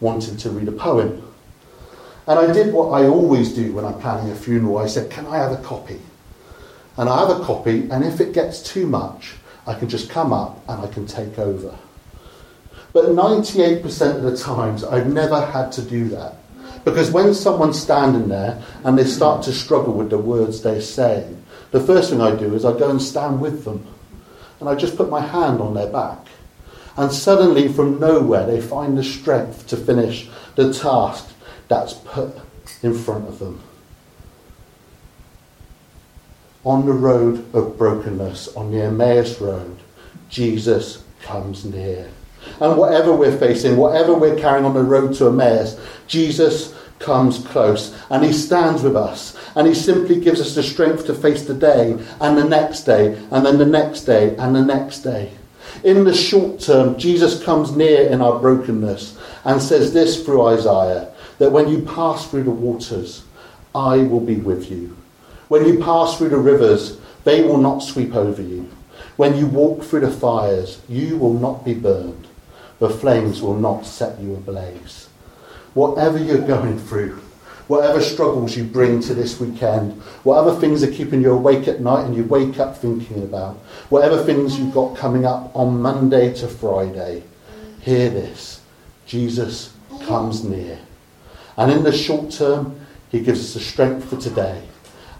wanted 0.00 0.38
to 0.40 0.50
read 0.50 0.68
a 0.68 0.72
poem. 0.72 1.22
And 2.26 2.38
I 2.38 2.52
did 2.52 2.74
what 2.74 2.90
I 2.90 3.06
always 3.06 3.54
do 3.54 3.72
when 3.72 3.86
I'm 3.86 3.98
planning 4.00 4.30
a 4.30 4.34
funeral. 4.34 4.76
I 4.76 4.86
said, 4.86 5.10
Can 5.10 5.26
I 5.26 5.38
have 5.38 5.52
a 5.52 5.62
copy? 5.62 5.98
And 6.98 7.08
I 7.08 7.20
have 7.20 7.40
a 7.40 7.42
copy, 7.42 7.88
and 7.90 8.04
if 8.04 8.20
it 8.20 8.34
gets 8.34 8.62
too 8.62 8.86
much, 8.86 9.36
I 9.66 9.72
can 9.72 9.88
just 9.88 10.10
come 10.10 10.30
up 10.30 10.62
and 10.68 10.82
I 10.82 10.88
can 10.88 11.06
take 11.06 11.38
over. 11.38 11.74
But 12.92 13.06
98% 13.06 14.16
of 14.16 14.22
the 14.22 14.36
times, 14.36 14.84
I've 14.84 15.06
never 15.06 15.40
had 15.40 15.72
to 15.72 15.82
do 15.82 16.08
that. 16.10 16.36
Because 16.84 17.10
when 17.10 17.32
someone's 17.32 17.80
standing 17.80 18.28
there 18.28 18.62
and 18.84 18.98
they 18.98 19.04
start 19.04 19.42
to 19.44 19.52
struggle 19.52 19.94
with 19.94 20.10
the 20.10 20.18
words 20.18 20.60
they're 20.60 20.82
saying, 20.82 21.42
the 21.70 21.80
first 21.80 22.10
thing 22.10 22.20
I 22.20 22.34
do 22.34 22.54
is 22.54 22.64
I 22.64 22.78
go 22.78 22.90
and 22.90 23.00
stand 23.00 23.40
with 23.40 23.64
them. 23.64 23.86
And 24.60 24.68
I 24.68 24.74
just 24.74 24.96
put 24.96 25.08
my 25.08 25.20
hand 25.20 25.60
on 25.62 25.72
their 25.72 25.90
back. 25.90 26.18
And 26.98 27.12
suddenly, 27.12 27.68
from 27.68 28.00
nowhere, 28.00 28.44
they 28.44 28.60
find 28.60 28.98
the 28.98 29.04
strength 29.04 29.68
to 29.68 29.76
finish 29.76 30.28
the 30.56 30.74
task 30.74 31.30
that's 31.68 31.94
put 31.94 32.34
in 32.82 32.92
front 32.92 33.28
of 33.28 33.38
them. 33.38 33.62
On 36.64 36.86
the 36.86 36.92
road 36.92 37.54
of 37.54 37.78
brokenness, 37.78 38.48
on 38.56 38.72
the 38.72 38.82
Emmaus 38.82 39.40
road, 39.40 39.78
Jesus 40.28 41.04
comes 41.22 41.64
near. 41.64 42.10
And 42.60 42.76
whatever 42.76 43.14
we're 43.14 43.38
facing, 43.38 43.76
whatever 43.76 44.12
we're 44.14 44.38
carrying 44.38 44.64
on 44.64 44.74
the 44.74 44.82
road 44.82 45.14
to 45.14 45.28
Emmaus, 45.28 45.80
Jesus 46.08 46.74
comes 46.98 47.38
close 47.46 47.96
and 48.10 48.24
he 48.24 48.32
stands 48.32 48.82
with 48.82 48.96
us 48.96 49.38
and 49.54 49.68
he 49.68 49.74
simply 49.74 50.20
gives 50.20 50.40
us 50.40 50.56
the 50.56 50.64
strength 50.64 51.06
to 51.06 51.14
face 51.14 51.44
the 51.44 51.54
day 51.54 51.92
and 52.20 52.36
the 52.36 52.44
next 52.44 52.82
day 52.82 53.16
and 53.30 53.46
then 53.46 53.56
the 53.56 53.64
next 53.64 54.00
day 54.00 54.34
and 54.34 54.52
the 54.56 54.64
next 54.64 54.98
day. 55.02 55.37
In 55.84 56.04
the 56.04 56.14
short 56.14 56.60
term, 56.60 56.98
Jesus 56.98 57.42
comes 57.42 57.76
near 57.76 58.08
in 58.08 58.20
our 58.20 58.38
brokenness 58.38 59.18
and 59.44 59.62
says 59.62 59.92
this 59.92 60.24
through 60.24 60.46
Isaiah 60.46 61.12
that 61.38 61.52
when 61.52 61.68
you 61.68 61.82
pass 61.82 62.28
through 62.28 62.44
the 62.44 62.50
waters, 62.50 63.24
I 63.74 63.98
will 63.98 64.20
be 64.20 64.36
with 64.36 64.70
you. 64.70 64.96
When 65.48 65.66
you 65.66 65.78
pass 65.78 66.18
through 66.18 66.30
the 66.30 66.38
rivers, 66.38 66.98
they 67.24 67.42
will 67.42 67.58
not 67.58 67.78
sweep 67.78 68.14
over 68.14 68.42
you. 68.42 68.70
When 69.16 69.36
you 69.36 69.46
walk 69.46 69.82
through 69.82 70.00
the 70.00 70.10
fires, 70.10 70.80
you 70.88 71.16
will 71.16 71.34
not 71.34 71.64
be 71.64 71.74
burned. 71.74 72.26
The 72.78 72.90
flames 72.90 73.42
will 73.42 73.56
not 73.58 73.86
set 73.86 74.20
you 74.20 74.34
ablaze. 74.34 75.08
Whatever 75.74 76.18
you're 76.18 76.46
going 76.46 76.78
through, 76.78 77.20
whatever 77.68 78.00
struggles 78.00 78.56
you 78.56 78.64
bring 78.64 79.00
to 79.00 79.14
this 79.14 79.38
weekend, 79.38 79.92
whatever 80.24 80.58
things 80.58 80.82
are 80.82 80.90
keeping 80.90 81.22
you 81.22 81.32
awake 81.32 81.68
at 81.68 81.80
night 81.80 82.04
and 82.04 82.16
you 82.16 82.24
wake 82.24 82.58
up 82.58 82.76
thinking 82.76 83.22
about, 83.22 83.54
whatever 83.90 84.22
things 84.22 84.58
you've 84.58 84.74
got 84.74 84.96
coming 84.96 85.24
up 85.24 85.54
on 85.54 85.80
Monday 85.80 86.32
to 86.34 86.48
Friday, 86.48 87.22
hear 87.80 88.10
this 88.10 88.62
Jesus 89.06 89.74
comes 90.02 90.44
near. 90.44 90.78
And 91.56 91.70
in 91.72 91.82
the 91.82 91.92
short 91.92 92.30
term, 92.30 92.80
he 93.10 93.20
gives 93.20 93.40
us 93.40 93.54
the 93.54 93.60
strength 93.60 94.08
for 94.08 94.16
today. 94.16 94.62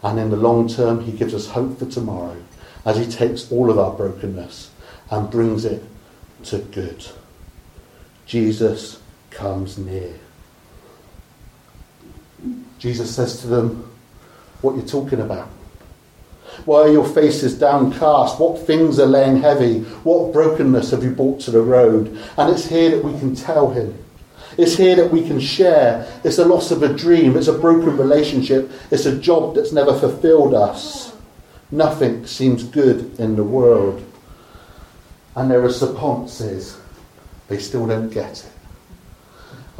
And 0.02 0.18
in 0.18 0.30
the 0.30 0.36
long 0.36 0.68
term, 0.68 1.02
he 1.02 1.12
gives 1.12 1.34
us 1.34 1.48
hope 1.48 1.78
for 1.78 1.86
tomorrow 1.86 2.36
as 2.84 2.96
he 2.96 3.06
takes 3.06 3.50
all 3.50 3.70
of 3.70 3.78
our 3.78 3.92
brokenness 3.92 4.70
and 5.10 5.30
brings 5.30 5.64
it 5.64 5.82
to 6.44 6.58
good. 6.58 7.04
Jesus 8.26 9.00
comes 9.30 9.78
near. 9.78 10.14
Jesus 12.78 13.14
says 13.14 13.40
to 13.40 13.46
them, 13.46 13.90
What 14.60 14.74
are 14.74 14.76
you 14.76 14.82
talking 14.82 15.20
about? 15.20 15.48
Why 16.64 16.82
are 16.82 16.92
your 16.92 17.06
faces 17.06 17.58
downcast? 17.58 18.40
What 18.40 18.66
things 18.66 18.98
are 18.98 19.06
laying 19.06 19.40
heavy? 19.40 19.80
What 20.02 20.32
brokenness 20.32 20.90
have 20.90 21.04
you 21.04 21.10
brought 21.10 21.40
to 21.40 21.50
the 21.50 21.62
road? 21.62 22.08
And 22.36 22.52
it's 22.52 22.66
here 22.66 22.90
that 22.90 23.04
we 23.04 23.18
can 23.18 23.34
tell 23.34 23.70
him. 23.70 23.96
It's 24.56 24.76
here 24.76 24.96
that 24.96 25.12
we 25.12 25.26
can 25.26 25.38
share. 25.38 26.06
It's 26.24 26.36
the 26.36 26.44
loss 26.44 26.70
of 26.70 26.82
a 26.82 26.92
dream. 26.92 27.36
It's 27.36 27.46
a 27.46 27.56
broken 27.56 27.96
relationship. 27.96 28.70
It's 28.90 29.06
a 29.06 29.16
job 29.18 29.54
that's 29.54 29.72
never 29.72 29.96
fulfilled 29.96 30.54
us. 30.54 31.16
Nothing 31.70 32.26
seems 32.26 32.64
good 32.64 33.18
in 33.20 33.36
the 33.36 33.44
world. 33.44 34.04
And 35.36 35.50
their 35.50 35.60
response 35.60 36.40
is, 36.40 36.76
they 37.46 37.58
still 37.58 37.86
don't 37.86 38.08
get 38.08 38.44
it. 38.44 38.57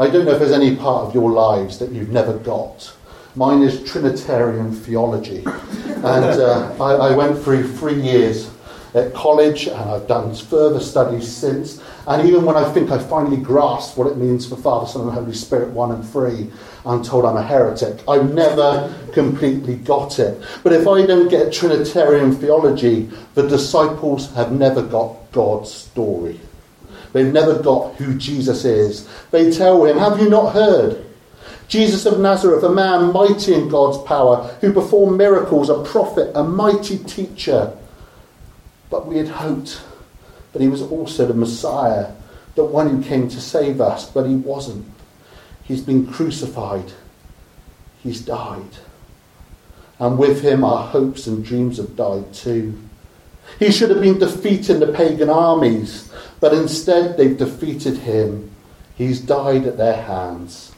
I 0.01 0.09
don't 0.09 0.27
know 0.27 0.33
if 0.33 0.39
there's 0.39 0.53
any 0.53 0.77
part 0.77 1.07
of 1.07 1.15
your 1.15 1.33
lives 1.33 1.81
that 1.81 1.91
you've 1.91 2.11
never 2.11 2.39
got. 2.39 2.95
Mine 3.35 3.63
is 3.63 3.83
Trinitarian 3.83 4.73
theology. 4.73 5.43
And 5.45 6.07
uh, 6.07 6.73
I, 6.81 7.09
I 7.09 7.17
went 7.17 7.43
through 7.43 7.67
three 7.67 8.01
years 8.01 8.49
at 8.95 9.13
college 9.13 9.67
and 9.67 9.91
I've 9.91 10.07
done 10.07 10.33
further 10.37 10.79
studies 10.79 11.31
since. 11.31 11.83
And 12.07 12.29
even 12.29 12.45
when 12.45 12.57
I 12.57 12.73
think 12.73 12.93
I 12.93 12.99
finally 12.99 13.39
grasped 13.39 13.99
what 13.99 14.07
it 14.07 14.17
means 14.17 14.49
for 14.49 14.55
Father, 14.55 14.87
Son, 14.87 15.03
and 15.03 15.11
Holy 15.11 15.35
Spirit, 15.35 15.71
one 15.71 15.91
and 15.91 16.09
three, 16.09 16.49
I'm 16.87 17.03
told 17.03 17.25
I'm 17.25 17.37
a 17.37 17.43
heretic. 17.43 18.01
I've 18.09 18.33
never 18.33 18.95
completely 19.13 19.77
got 19.77 20.21
it. 20.21 20.41
But 20.63 20.73
if 20.73 20.87
I 20.87 21.07
don't 21.07 21.29
get 21.29 21.53
Trinitarian 21.53 22.37
theology, 22.37 23.11
the 23.35 23.49
disciples 23.49 24.33
have 24.35 24.53
never 24.53 24.81
got 24.81 25.33
God's 25.33 25.73
story. 25.73 26.41
They've 27.13 27.33
never 27.33 27.63
got 27.63 27.95
who 27.95 28.15
Jesus 28.15 28.65
is. 28.65 29.09
They 29.31 29.51
tell 29.51 29.85
him, 29.85 29.99
Have 29.99 30.21
you 30.21 30.29
not 30.29 30.53
heard? 30.53 31.05
Jesus 31.69 32.07
of 32.07 32.19
Nazareth, 32.19 32.65
a 32.65 32.71
man 32.71 33.13
mighty 33.13 33.55
in 33.55 33.69
God's 33.69 33.99
power, 34.07 34.57
who 34.61 34.73
performed 34.73 35.19
miracles, 35.19 35.69
a 35.69 35.83
prophet, 35.83 36.33
a 36.35 36.43
mighty 36.43 36.99
teacher. 36.99 37.77
But 38.91 39.07
we 39.07 39.19
had 39.19 39.29
hoped 39.29 39.83
that 40.53 40.63
he 40.63 40.69
was 40.69 40.81
also 40.81 41.27
the 41.27 41.35
Messiah, 41.35 42.11
the 42.55 42.65
one 42.65 42.89
who 42.89 43.03
came 43.03 43.29
to 43.29 43.41
save 43.41 43.81
us, 43.81 44.11
but 44.11 44.27
he 44.27 44.35
wasn't. 44.35 44.87
He's 45.63 45.83
been 45.83 46.07
crucified. 46.07 46.93
He's 48.03 48.23
died. 48.23 48.79
And 49.99 50.19
with 50.19 50.43
him, 50.43 50.65
our 50.65 50.87
hopes 50.87 51.27
and 51.27 51.45
dreams 51.45 51.77
have 51.77 51.97
died 51.97 52.33
too. 52.33 52.79
He 53.59 53.73
should 53.73 53.91
have 53.91 54.01
been 54.01 54.19
defeating 54.19 54.81
the 54.81 54.93
pagan 54.93 55.31
armies, 55.31 56.13
but 56.41 56.55
instead 56.55 57.17
they've 57.17 57.37
defeated 57.37 57.99
him. 57.99 58.51
He's 58.95 59.21
died 59.21 59.67
at 59.67 59.77
their 59.77 60.03
hands. 60.03 60.73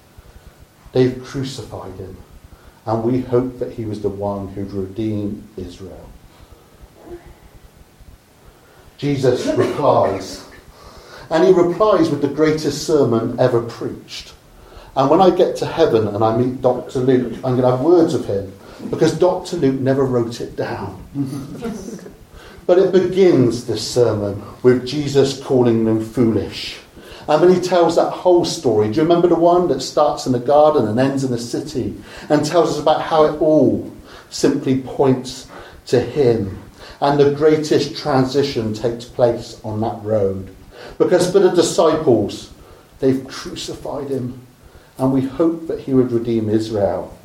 They've 0.92 1.22
crucified 1.22 1.94
him. 1.94 2.16
And 2.86 3.04
we 3.04 3.20
hope 3.20 3.58
that 3.58 3.72
he 3.72 3.84
was 3.84 4.00
the 4.00 4.08
one 4.08 4.48
who'd 4.48 4.72
redeem 4.72 5.48
Israel. 5.56 6.08
Jesus 8.98 9.46
replies. 9.56 10.46
And 11.30 11.44
he 11.44 11.52
replies 11.52 12.10
with 12.10 12.22
the 12.22 12.28
greatest 12.28 12.86
sermon 12.86 13.38
ever 13.38 13.62
preached. 13.62 14.34
And 14.96 15.08
when 15.08 15.20
I 15.20 15.30
get 15.30 15.56
to 15.56 15.66
heaven 15.66 16.08
and 16.08 16.24
I 16.24 16.36
meet 16.36 16.60
Dr. 16.60 16.98
Luke, 17.00 17.34
I'm 17.36 17.56
going 17.56 17.62
to 17.62 17.70
have 17.70 17.80
words 17.80 18.14
of 18.14 18.24
him 18.26 18.52
because 18.90 19.16
Dr. 19.18 19.56
Luke 19.56 19.80
never 19.80 20.04
wrote 20.04 20.40
it 20.40 20.56
down. 20.56 21.02
but 22.70 22.78
it 22.78 22.92
begins 22.92 23.66
this 23.66 23.84
sermon 23.84 24.40
with 24.62 24.86
Jesus 24.86 25.42
calling 25.42 25.84
them 25.84 26.00
foolish. 26.00 26.78
And 27.26 27.42
then 27.42 27.52
he 27.52 27.60
tells 27.60 27.96
that 27.96 28.12
whole 28.12 28.44
story. 28.44 28.86
Do 28.86 28.94
you 28.94 29.02
remember 29.02 29.26
the 29.26 29.34
one 29.34 29.66
that 29.70 29.80
starts 29.80 30.24
in 30.24 30.30
the 30.30 30.38
garden 30.38 30.86
and 30.86 31.00
ends 31.00 31.24
in 31.24 31.32
the 31.32 31.38
city 31.40 31.96
and 32.28 32.46
tells 32.46 32.70
us 32.70 32.78
about 32.78 33.02
how 33.02 33.24
it 33.24 33.40
all 33.40 33.92
simply 34.28 34.82
points 34.82 35.48
to 35.86 35.98
him? 35.98 36.62
And 37.00 37.18
the 37.18 37.34
greatest 37.34 37.96
transition 37.96 38.72
takes 38.72 39.04
place 39.04 39.60
on 39.64 39.80
that 39.80 40.00
road. 40.04 40.54
Because 40.96 41.28
for 41.28 41.40
the 41.40 41.50
disciples, 41.50 42.52
they've 43.00 43.26
crucified 43.26 44.10
him, 44.10 44.46
and 44.96 45.12
we 45.12 45.22
hope 45.22 45.66
that 45.66 45.80
he 45.80 45.92
would 45.92 46.12
redeem 46.12 46.48
Israel. 46.48 47.18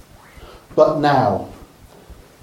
But 0.76 0.98
now, 0.98 1.50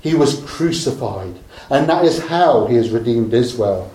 he 0.03 0.15
was 0.15 0.43
crucified, 0.45 1.35
and 1.71 1.89
that 1.89 2.05
is 2.05 2.27
how 2.27 2.67
he 2.67 2.77
has 2.77 2.91
redeemed 2.91 3.33
Israel. 3.33 3.91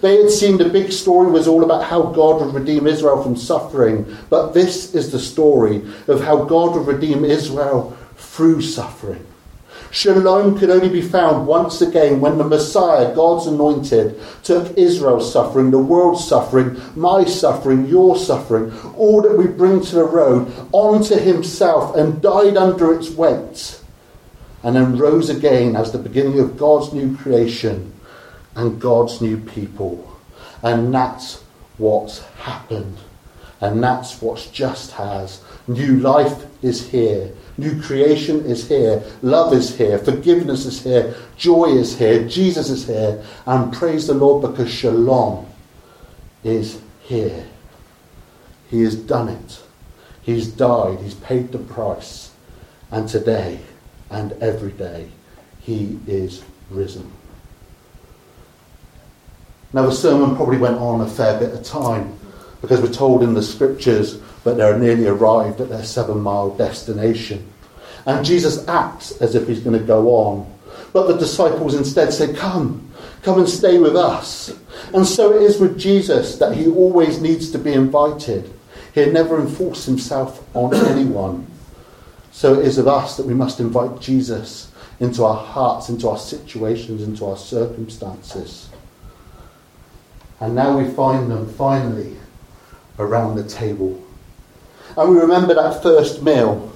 They 0.00 0.16
had 0.16 0.30
seen 0.30 0.56
the 0.56 0.68
big 0.68 0.90
story 0.90 1.30
was 1.30 1.46
all 1.46 1.62
about 1.62 1.84
how 1.84 2.02
God 2.02 2.40
would 2.40 2.54
redeem 2.54 2.86
Israel 2.86 3.22
from 3.22 3.36
suffering, 3.36 4.16
but 4.30 4.52
this 4.52 4.94
is 4.94 5.12
the 5.12 5.18
story 5.18 5.82
of 6.08 6.24
how 6.24 6.44
God 6.44 6.74
would 6.74 6.86
redeem 6.86 7.24
Israel 7.24 7.96
through 8.16 8.62
suffering. 8.62 9.24
Shalom 9.90 10.58
could 10.58 10.70
only 10.70 10.88
be 10.88 11.02
found 11.02 11.46
once 11.46 11.82
again 11.82 12.18
when 12.18 12.38
the 12.38 12.44
Messiah, 12.44 13.14
God's 13.14 13.46
anointed, 13.46 14.18
took 14.42 14.76
Israel's 14.78 15.30
suffering, 15.30 15.70
the 15.70 15.78
world's 15.78 16.26
suffering, 16.26 16.80
my 16.96 17.24
suffering, 17.24 17.86
your 17.86 18.16
suffering, 18.16 18.72
all 18.96 19.20
that 19.20 19.36
we 19.36 19.46
bring 19.46 19.82
to 19.82 19.94
the 19.96 20.04
road, 20.04 20.50
onto 20.72 21.16
himself 21.16 21.94
and 21.94 22.22
died 22.22 22.56
under 22.56 22.94
its 22.94 23.10
weight, 23.10 23.81
and 24.62 24.76
then 24.76 24.96
rose 24.96 25.28
again 25.28 25.76
as 25.76 25.92
the 25.92 25.98
beginning 25.98 26.38
of 26.38 26.56
God's 26.56 26.92
new 26.92 27.16
creation 27.16 27.92
and 28.54 28.80
God's 28.80 29.20
new 29.20 29.36
people. 29.38 30.16
And 30.62 30.94
that's 30.94 31.42
what's 31.78 32.20
happened. 32.36 32.98
And 33.60 33.82
that's 33.82 34.20
what's 34.20 34.48
just 34.48 34.92
has. 34.92 35.40
New 35.66 35.98
life 35.98 36.46
is 36.62 36.90
here. 36.90 37.32
New 37.58 37.80
creation 37.82 38.44
is 38.44 38.68
here. 38.68 39.02
Love 39.22 39.52
is 39.52 39.76
here. 39.76 39.98
Forgiveness 39.98 40.66
is 40.66 40.82
here. 40.82 41.14
Joy 41.36 41.66
is 41.66 41.98
here. 41.98 42.26
Jesus 42.28 42.70
is 42.70 42.86
here. 42.86 43.22
And 43.46 43.72
praise 43.72 44.06
the 44.06 44.14
Lord 44.14 44.42
because 44.42 44.70
Shalom 44.70 45.46
is 46.42 46.80
here. 47.02 47.46
He 48.68 48.82
has 48.82 48.96
done 48.96 49.28
it. 49.28 49.62
He's 50.22 50.48
died. 50.48 51.00
He's 51.00 51.14
paid 51.14 51.52
the 51.52 51.58
price. 51.58 52.30
And 52.90 53.08
today 53.08 53.60
and 54.12 54.32
every 54.42 54.72
day, 54.72 55.08
He 55.60 55.98
is 56.06 56.42
risen. 56.70 57.10
Now, 59.72 59.86
the 59.86 59.92
sermon 59.92 60.36
probably 60.36 60.58
went 60.58 60.78
on 60.78 61.00
a 61.00 61.08
fair 61.08 61.38
bit 61.38 61.54
of 61.54 61.64
time 61.64 62.18
because 62.60 62.80
we're 62.80 62.92
told 62.92 63.22
in 63.22 63.34
the 63.34 63.42
scriptures 63.42 64.20
that 64.44 64.56
they're 64.56 64.78
nearly 64.78 65.06
arrived 65.06 65.60
at 65.60 65.68
their 65.68 65.84
seven 65.84 66.20
mile 66.20 66.50
destination. 66.50 67.48
And 68.04 68.24
Jesus 68.24 68.66
acts 68.68 69.12
as 69.20 69.34
if 69.34 69.46
he's 69.46 69.60
going 69.60 69.78
to 69.78 69.84
go 69.84 70.08
on. 70.08 70.58
But 70.92 71.06
the 71.06 71.16
disciples 71.16 71.74
instead 71.74 72.12
say, 72.12 72.34
Come, 72.34 72.90
come 73.22 73.38
and 73.38 73.48
stay 73.48 73.78
with 73.78 73.96
us. 73.96 74.52
And 74.92 75.06
so 75.06 75.32
it 75.32 75.42
is 75.42 75.58
with 75.58 75.78
Jesus 75.78 76.36
that 76.36 76.54
he 76.54 76.66
always 76.66 77.20
needs 77.20 77.50
to 77.52 77.58
be 77.58 77.72
invited. 77.72 78.52
He'll 78.94 79.12
never 79.12 79.40
enforce 79.40 79.86
himself 79.86 80.44
on 80.54 80.74
anyone. 80.74 81.46
So 82.32 82.58
it 82.58 82.66
is 82.66 82.78
of 82.78 82.88
us 82.88 83.16
that 83.18 83.26
we 83.26 83.34
must 83.34 83.60
invite 83.60 84.00
Jesus 84.00 84.72
into 84.98 85.24
our 85.24 85.36
hearts, 85.36 85.88
into 85.88 86.08
our 86.08 86.18
situations, 86.18 87.02
into 87.02 87.26
our 87.26 87.36
circumstances. 87.36 88.68
And 90.40 90.54
now 90.54 90.76
we 90.76 90.90
find 90.90 91.30
them 91.30 91.48
finally 91.54 92.16
around 92.98 93.36
the 93.36 93.44
table. 93.44 94.02
And 94.96 95.10
we 95.10 95.20
remember 95.20 95.54
that 95.54 95.82
first 95.82 96.22
meal 96.22 96.72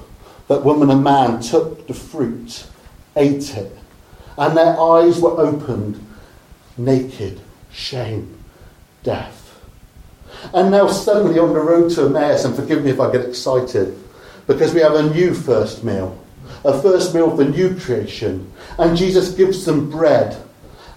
that 0.49 0.64
woman 0.64 0.90
and 0.90 1.03
man 1.03 1.40
took 1.40 1.87
the 1.88 1.95
fruit, 1.95 2.66
ate 3.16 3.57
it, 3.57 3.77
and 4.38 4.57
their 4.57 4.79
eyes 4.79 5.19
were 5.19 5.40
opened, 5.40 6.05
naked, 6.77 7.40
shame, 7.73 8.38
death. 9.03 9.61
And 10.55 10.71
now 10.71 10.87
suddenly 10.87 11.38
on 11.38 11.53
the 11.53 11.61
road 11.61 11.90
to 11.92 12.07
Emmaus, 12.07 12.45
and 12.45 12.55
forgive 12.55 12.85
me 12.85 12.90
if 12.90 13.01
I 13.01 13.11
get 13.11 13.25
excited, 13.25 13.99
because 14.46 14.74
we 14.74 14.80
have 14.80 14.94
a 14.94 15.11
new 15.14 15.35
first 15.35 15.85
meal, 15.85 16.18
a 16.64 16.80
first 16.80 17.14
meal 17.14 17.35
for 17.35 17.44
new 17.44 17.78
creation, 17.78 18.50
and 18.78 18.96
Jesus 18.96 19.32
gives 19.32 19.64
them 19.64 19.90
bread, 19.90 20.37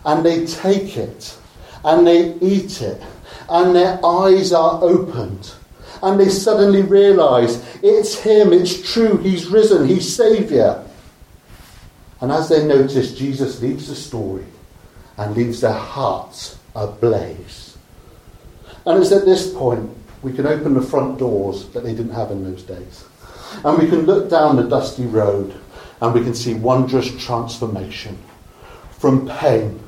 and 0.06 0.26
they 0.26 0.46
take 0.46 0.98
it, 0.98 1.38
and 1.84 2.06
they 2.06 2.34
eat 2.36 2.82
it, 2.82 3.02
and 3.50 3.76
their 3.76 4.00
eyes 4.06 4.54
are 4.54 4.84
opened 4.84 5.54
and 6.02 6.20
they 6.20 6.30
suddenly 6.30 6.82
realize 6.82 7.64
it's 7.84 8.20
him, 8.20 8.54
it's 8.54 8.92
true, 8.94 9.18
he's 9.18 9.48
risen, 9.48 9.88
he's 9.88 10.16
Saviour. 10.16 10.86
And 12.22 12.32
as 12.32 12.50
they 12.50 12.66
notice, 12.66 13.14
Jesus 13.14 13.62
leaves 13.62 13.88
the 13.88 13.96
story 13.96 14.46
and 15.18 15.36
leaves 15.36 15.62
their 15.62 15.74
hearts 15.74 16.58
ablaze. 16.76 17.78
And 18.86 19.02
it's 19.02 19.12
at 19.12 19.26
this 19.26 19.54
point 19.54 19.90
we 20.22 20.34
can 20.34 20.46
open 20.46 20.74
the 20.74 20.82
front 20.82 21.18
doors 21.18 21.68
that 21.70 21.84
they 21.84 21.94
didn't 21.94 22.14
have 22.14 22.32
in 22.32 22.44
those 22.44 22.64
days. 22.64 23.06
And 23.64 23.78
we 23.78 23.88
can 23.88 24.02
look 24.02 24.30
down 24.30 24.56
the 24.56 24.64
dusty 24.64 25.06
road 25.06 25.60
and 26.02 26.14
we 26.14 26.24
can 26.24 26.34
see 26.34 26.54
wondrous 26.54 27.16
transformation 27.24 28.18
from 28.92 29.28
pain, 29.28 29.80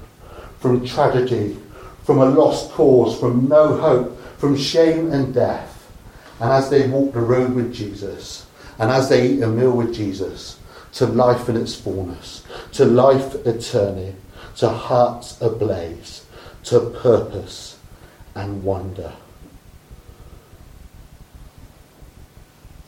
from 0.59 0.85
tragedy, 0.85 1.57
from 2.03 2.19
a 2.19 2.25
lost 2.25 2.71
cause, 2.71 3.19
from 3.19 3.47
no 3.47 3.77
hope, 3.77 4.19
from 4.37 4.57
shame 4.57 5.11
and 5.11 5.33
death 5.33 5.71
and 6.41 6.51
as 6.51 6.71
they 6.71 6.87
walk 6.87 7.13
the 7.13 7.21
road 7.21 7.53
with 7.53 7.71
Jesus, 7.71 8.47
and 8.79 8.89
as 8.89 9.09
they 9.09 9.27
eat 9.27 9.43
a 9.43 9.47
meal 9.47 9.71
with 9.71 9.93
Jesus, 9.93 10.59
to 10.93 11.05
life 11.05 11.47
in 11.47 11.55
its 11.55 11.75
fullness, 11.75 12.43
to 12.71 12.83
life 12.83 13.35
eternal, 13.45 14.15
to 14.57 14.67
hearts 14.67 15.39
ablaze, 15.39 16.25
to 16.63 16.79
purpose 16.79 17.77
and 18.33 18.63
wonder. 18.63 19.13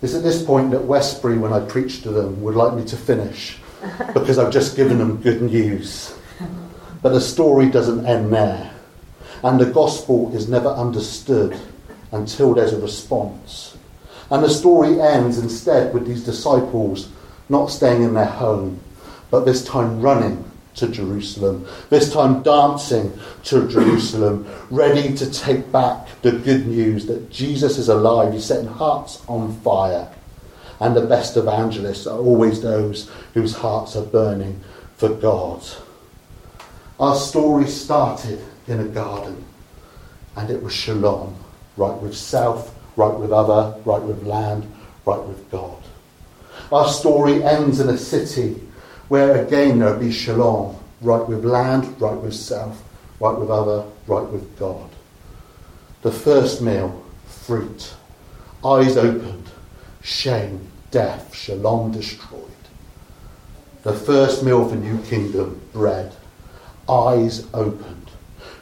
It's 0.04 0.16
at 0.16 0.22
this 0.22 0.44
point 0.44 0.72
that 0.72 0.84
Westbury, 0.84 1.38
when 1.38 1.54
I 1.54 1.62
preach 1.62 2.02
to 2.02 2.12
them, 2.12 2.42
would 2.42 2.56
like 2.56 2.74
me 2.74 2.84
to 2.88 2.98
finish 2.98 3.58
because 4.14 4.38
I've 4.38 4.52
just 4.52 4.76
given 4.76 4.98
them 4.98 5.22
good 5.22 5.42
news. 5.42 6.14
But 7.02 7.14
the 7.14 7.22
story 7.22 7.70
doesn't 7.70 8.06
end 8.06 8.34
there. 8.34 8.70
And 9.44 9.62
the 9.62 9.72
gospel 9.72 10.36
is 10.36 10.50
never 10.50 10.68
understood 10.68 11.58
until 12.12 12.54
there's 12.54 12.74
a 12.74 12.82
response. 12.82 13.78
And 14.30 14.44
the 14.44 14.50
story 14.50 15.00
ends 15.00 15.38
instead 15.38 15.94
with 15.94 16.06
these 16.06 16.26
disciples 16.26 17.10
not 17.48 17.68
staying 17.68 18.04
in 18.04 18.14
their 18.14 18.26
home, 18.26 18.82
but 19.32 19.46
this 19.46 19.64
time 19.64 20.02
running 20.02 20.44
to 20.76 20.88
Jerusalem, 20.88 21.68
this 21.90 22.12
time 22.12 22.42
dancing 22.44 23.18
to 23.46 23.68
Jerusalem, 23.68 24.48
ready 24.70 25.14
to 25.16 25.32
take 25.32 25.72
back 25.72 26.08
the 26.22 26.32
good 26.32 26.68
news 26.68 27.06
that 27.06 27.30
Jesus 27.30 27.78
is 27.78 27.90
alive. 27.90 28.34
He's 28.34 28.46
setting 28.46 28.68
hearts 28.68 29.22
on 29.28 29.56
fire. 29.62 30.10
And 30.80 30.96
the 30.96 31.06
best 31.06 31.38
evangelists 31.38 32.08
are 32.08 32.18
always 32.18 32.62
those 32.62 33.10
whose 33.34 33.56
hearts 33.56 33.96
are 33.96 34.06
burning 34.06 34.60
for 34.98 35.10
God. 35.10 35.64
Our 37.00 37.16
story 37.16 37.68
started 37.68 38.40
in 38.68 38.80
a 38.80 38.86
garden, 38.86 39.46
and 40.36 40.50
it 40.50 40.62
was 40.62 40.74
shalom 40.74 41.36
right 41.78 41.98
with 42.02 42.16
self, 42.16 42.76
right 42.96 43.14
with 43.18 43.32
other, 43.32 43.80
right 43.84 44.02
with 44.02 44.24
land, 44.24 44.72
right 45.06 45.22
with 45.24 45.50
God. 45.50 45.78
Our 46.72 46.88
story 46.88 47.44
ends 47.44 47.80
in 47.80 47.90
a 47.90 47.98
city 47.98 48.62
where 49.14 49.46
again 49.46 49.78
there'll 49.78 50.00
be 50.00 50.12
shalom, 50.12 50.76
right 51.02 51.28
with 51.30 51.46
land, 51.46 51.86
right 52.02 52.18
with 52.18 52.34
self, 52.34 52.82
right 53.20 53.38
with 53.38 53.52
other, 53.52 53.86
right 54.08 54.28
with 54.30 54.58
God. 54.58 54.90
The 56.02 56.12
first 56.12 56.64
meal, 56.64 57.06
fruit, 57.28 57.94
eyes 58.66 58.98
opened, 58.98 59.52
shame, 60.02 60.68
death, 60.90 61.36
shalom 61.36 61.92
destroyed. 61.92 62.42
The 63.84 63.94
first 63.94 64.44
meal 64.44 64.68
for 64.68 64.78
new 64.78 64.98
kingdom, 65.04 65.62
bread, 65.74 66.16
eyes 66.90 67.46
opened, 67.54 68.10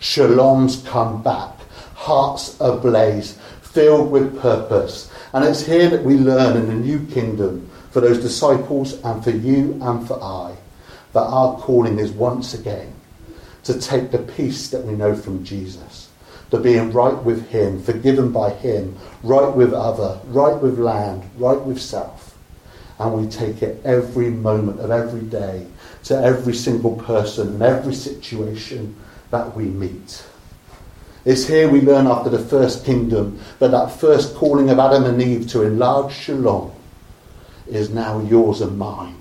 shalom's 0.02 0.84
come 0.86 1.24
back, 1.24 1.56
hearts 1.96 2.58
ablaze, 2.60 3.38
filled 3.62 4.12
with 4.12 4.42
purpose. 4.42 5.10
And 5.32 5.46
it's 5.46 5.66
here 5.66 5.90
that 5.90 6.04
we 6.04 6.18
learn 6.18 6.58
in 6.58 6.68
the 6.68 6.74
new 6.74 7.06
kingdom 7.06 7.71
for 7.92 8.00
those 8.00 8.20
disciples 8.20 8.94
and 9.04 9.24
for 9.24 9.32
you 9.32 9.78
and 9.82 10.08
for 10.08 10.22
I 10.24 10.56
that 11.14 11.20
our 11.20 11.58
calling 11.58 12.00
is 12.00 12.12
once 12.12 12.54
again 12.54 12.94
to 13.64 13.80
take 13.80 14.12
the 14.12 14.20
peace 14.20 14.70
that 14.70 14.84
we 14.86 14.94
know 14.94 15.16
from 15.16 15.44
Jesus, 15.44 16.10
to 16.50 16.58
being 16.58 16.92
right 16.92 17.22
with 17.24 17.50
Him, 17.50 17.82
forgiven 17.82 18.32
by 18.32 18.50
Him, 18.52 18.98
right 19.22 19.54
with 19.56 19.74
other, 19.74 20.20
right 20.28 20.60
with 20.60 20.80
land, 20.80 21.30
right 21.38 21.60
with 21.62 21.80
self. 21.80 22.38
And 22.98 23.14
we 23.14 23.28
take 23.28 23.62
it 23.62 23.82
every 23.86 24.30
moment 24.30 24.80
of 24.80 24.90
every 24.90 25.22
day 25.22 25.68
to 26.06 26.16
every 26.16 26.54
single 26.54 26.96
person 26.96 27.50
and 27.50 27.62
every 27.62 27.94
situation 27.94 28.96
that 29.32 29.56
we 29.56 29.66
meet. 29.66 30.26
It's 31.24 31.48
here 31.48 31.70
we 31.70 31.82
learn 31.82 32.08
after 32.08 32.30
the 32.30 32.40
first 32.40 32.84
kingdom 32.86 33.40
that 33.60 33.72
that 33.72 33.92
first 33.92 34.36
calling 34.36 34.70
of 34.70 34.80
Adam 34.80 35.04
and 35.04 35.22
Eve 35.22 35.48
to 35.50 35.62
enlarge 35.64 36.14
Shalom 36.14 36.72
is 37.68 37.90
now 37.90 38.20
yours 38.20 38.62
and 38.62 38.78
mine. 38.78 39.18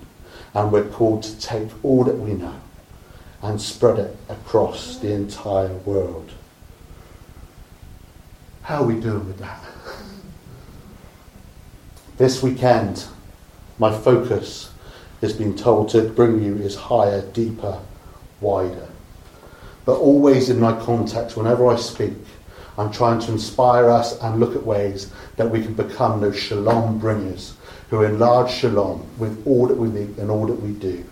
And 0.53 0.71
we're 0.71 0.87
called 0.87 1.23
to 1.23 1.39
take 1.39 1.69
all 1.83 2.03
that 2.03 2.17
we 2.17 2.33
know 2.33 2.59
and 3.41 3.61
spread 3.61 3.99
it 3.99 4.17
across 4.29 4.97
the 4.97 5.11
entire 5.11 5.73
world. 5.73 6.31
How 8.63 8.83
are 8.83 8.85
we 8.85 8.99
doing 8.99 9.25
with 9.27 9.39
that? 9.39 9.63
This 12.17 12.43
weekend, 12.43 13.05
my 13.79 13.97
focus 13.97 14.71
has 15.21 15.33
been 15.33 15.55
told 15.57 15.89
to 15.89 16.03
bring 16.03 16.43
you 16.43 16.55
is 16.57 16.75
higher, 16.75 17.21
deeper, 17.31 17.79
wider. 18.39 18.87
but 19.85 19.97
always 19.97 20.49
in 20.49 20.59
my 20.59 20.79
context, 20.79 21.35
whenever 21.35 21.67
I 21.67 21.75
speak, 21.75 22.13
I'm 22.77 22.91
trying 22.91 23.19
to 23.21 23.31
inspire 23.31 23.89
us 23.89 24.19
and 24.21 24.39
look 24.39 24.55
at 24.55 24.65
ways 24.65 25.11
that 25.35 25.49
we 25.49 25.61
can 25.61 25.73
become 25.73 26.21
those 26.21 26.39
shalom 26.39 26.99
bringers 26.99 27.55
who 27.89 28.03
enlarge 28.03 28.51
shalom 28.51 29.05
with 29.17 29.45
all 29.45 29.67
that 29.67 29.77
we 29.77 29.89
need 29.89 30.17
and 30.17 30.31
all 30.31 30.47
that 30.47 30.61
we 30.61 30.71
do. 30.71 31.03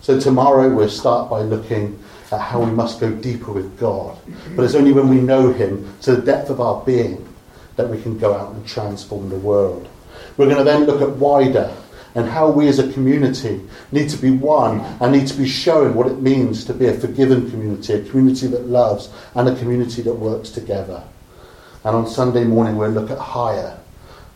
So 0.00 0.18
tomorrow 0.18 0.74
we'll 0.74 0.90
start 0.90 1.30
by 1.30 1.42
looking 1.42 2.02
at 2.32 2.40
how 2.40 2.60
we 2.60 2.72
must 2.72 2.98
go 2.98 3.12
deeper 3.12 3.52
with 3.52 3.78
God. 3.78 4.18
But 4.56 4.64
it's 4.64 4.74
only 4.74 4.92
when 4.92 5.08
we 5.08 5.20
know 5.20 5.52
Him 5.52 5.94
to 6.02 6.16
the 6.16 6.22
depth 6.22 6.50
of 6.50 6.60
our 6.60 6.84
being 6.84 7.28
that 7.76 7.88
we 7.88 8.02
can 8.02 8.18
go 8.18 8.34
out 8.34 8.52
and 8.52 8.66
transform 8.66 9.28
the 9.28 9.36
world. 9.36 9.88
We're 10.36 10.46
going 10.46 10.58
to 10.58 10.64
then 10.64 10.84
look 10.84 11.00
at 11.00 11.16
wider 11.16 11.72
and 12.14 12.28
how 12.28 12.50
we 12.50 12.68
as 12.68 12.78
a 12.78 12.92
community 12.92 13.60
need 13.90 14.08
to 14.10 14.16
be 14.16 14.30
one 14.30 14.80
and 15.00 15.12
need 15.12 15.26
to 15.28 15.36
be 15.36 15.48
shown 15.48 15.94
what 15.94 16.06
it 16.06 16.20
means 16.20 16.64
to 16.64 16.74
be 16.74 16.86
a 16.86 16.94
forgiven 16.94 17.50
community, 17.50 17.94
a 17.94 18.04
community 18.04 18.46
that 18.48 18.66
loves, 18.66 19.10
and 19.34 19.48
a 19.48 19.56
community 19.56 20.02
that 20.02 20.14
works 20.14 20.50
together. 20.50 21.02
And 21.84 21.96
on 21.96 22.06
Sunday 22.06 22.44
morning, 22.44 22.76
we'll 22.76 22.90
look 22.90 23.10
at 23.10 23.18
higher, 23.18 23.78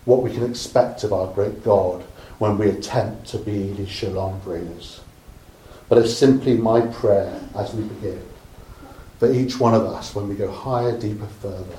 what 0.04 0.22
we 0.22 0.32
can 0.32 0.48
expect 0.48 1.04
of 1.04 1.12
our 1.12 1.32
great 1.32 1.62
God 1.62 2.02
when 2.38 2.58
we 2.58 2.68
attempt 2.68 3.28
to 3.28 3.38
be 3.38 3.72
these 3.72 3.88
shalom 3.88 4.40
bringers. 4.40 5.00
But 5.88 5.98
it's 5.98 6.16
simply 6.16 6.56
my 6.56 6.80
prayer 6.80 7.40
as 7.54 7.72
we 7.72 7.84
begin 7.84 8.22
for 9.18 9.32
each 9.32 9.58
one 9.58 9.74
of 9.74 9.84
us 9.84 10.14
when 10.14 10.28
we 10.28 10.34
go 10.34 10.50
higher, 10.50 10.98
deeper, 10.98 11.26
further 11.26 11.76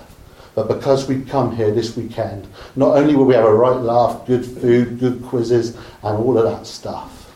but 0.58 0.70
because 0.70 1.08
we 1.08 1.22
come 1.22 1.56
here 1.56 1.70
this 1.70 1.96
weekend, 1.96 2.48
not 2.76 2.98
only 2.98 3.16
will 3.16 3.26
we 3.26 3.36
have 3.36 3.46
a 3.46 3.54
right 3.54 3.80
laugh, 3.80 4.26
good 4.26 4.44
food, 4.44 4.98
good 4.98 5.22
quizzes, 5.22 5.76
and 6.02 6.18
all 6.18 6.36
of 6.36 6.46
that 6.46 6.66
stuff, 6.66 7.32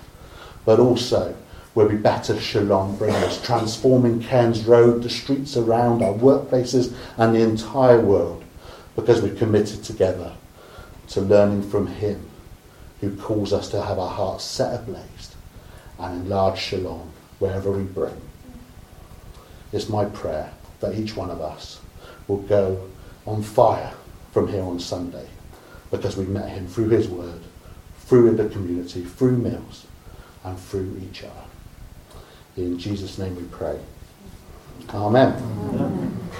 but 0.65 0.79
also 0.79 1.35
we'll 1.75 1.87
be 1.87 1.97
better 1.97 2.39
shalom 2.39 2.95
bringers, 2.95 3.39
transforming 3.43 4.23
Cairns 4.23 4.63
Road, 4.63 5.03
the 5.03 5.09
streets 5.11 5.55
around, 5.55 6.01
our 6.01 6.15
workplaces, 6.15 6.95
and 7.17 7.35
the 7.35 7.41
entire 7.41 7.99
world, 7.99 8.43
because 8.95 9.21
we're 9.21 9.35
committed 9.35 9.83
together 9.83 10.33
to 11.09 11.21
learning 11.21 11.69
from 11.69 11.85
Him 11.85 12.27
who 13.01 13.15
calls 13.17 13.53
us 13.53 13.69
to 13.69 13.83
have 13.83 13.99
our 13.99 14.09
hearts 14.09 14.43
set 14.43 14.79
ablaze 14.79 15.35
and 15.99 16.23
enlarge 16.23 16.57
shalom 16.57 17.11
wherever 17.37 17.69
we 17.71 17.83
bring. 17.83 18.19
It's 19.71 19.89
my 19.89 20.05
prayer 20.05 20.51
that 20.79 20.95
each 20.95 21.15
one 21.15 21.29
of 21.29 21.39
us 21.39 21.79
will 22.27 22.37
go 22.37 22.89
on 23.25 23.43
fire 23.43 23.93
from 24.31 24.47
here 24.47 24.63
on 24.63 24.79
Sunday 24.79 25.27
because 25.89 26.17
we 26.17 26.25
met 26.25 26.49
him 26.49 26.67
through 26.67 26.89
his 26.89 27.07
word, 27.07 27.41
through 27.99 28.35
the 28.35 28.49
community, 28.49 29.03
through 29.03 29.37
meals, 29.37 29.85
and 30.43 30.57
through 30.59 30.99
each 31.03 31.23
other. 31.23 31.33
In 32.57 32.77
Jesus' 32.79 33.17
name 33.17 33.35
we 33.35 33.43
pray. 33.43 33.79
Amen. 34.89 35.33
Amen. 35.33 36.31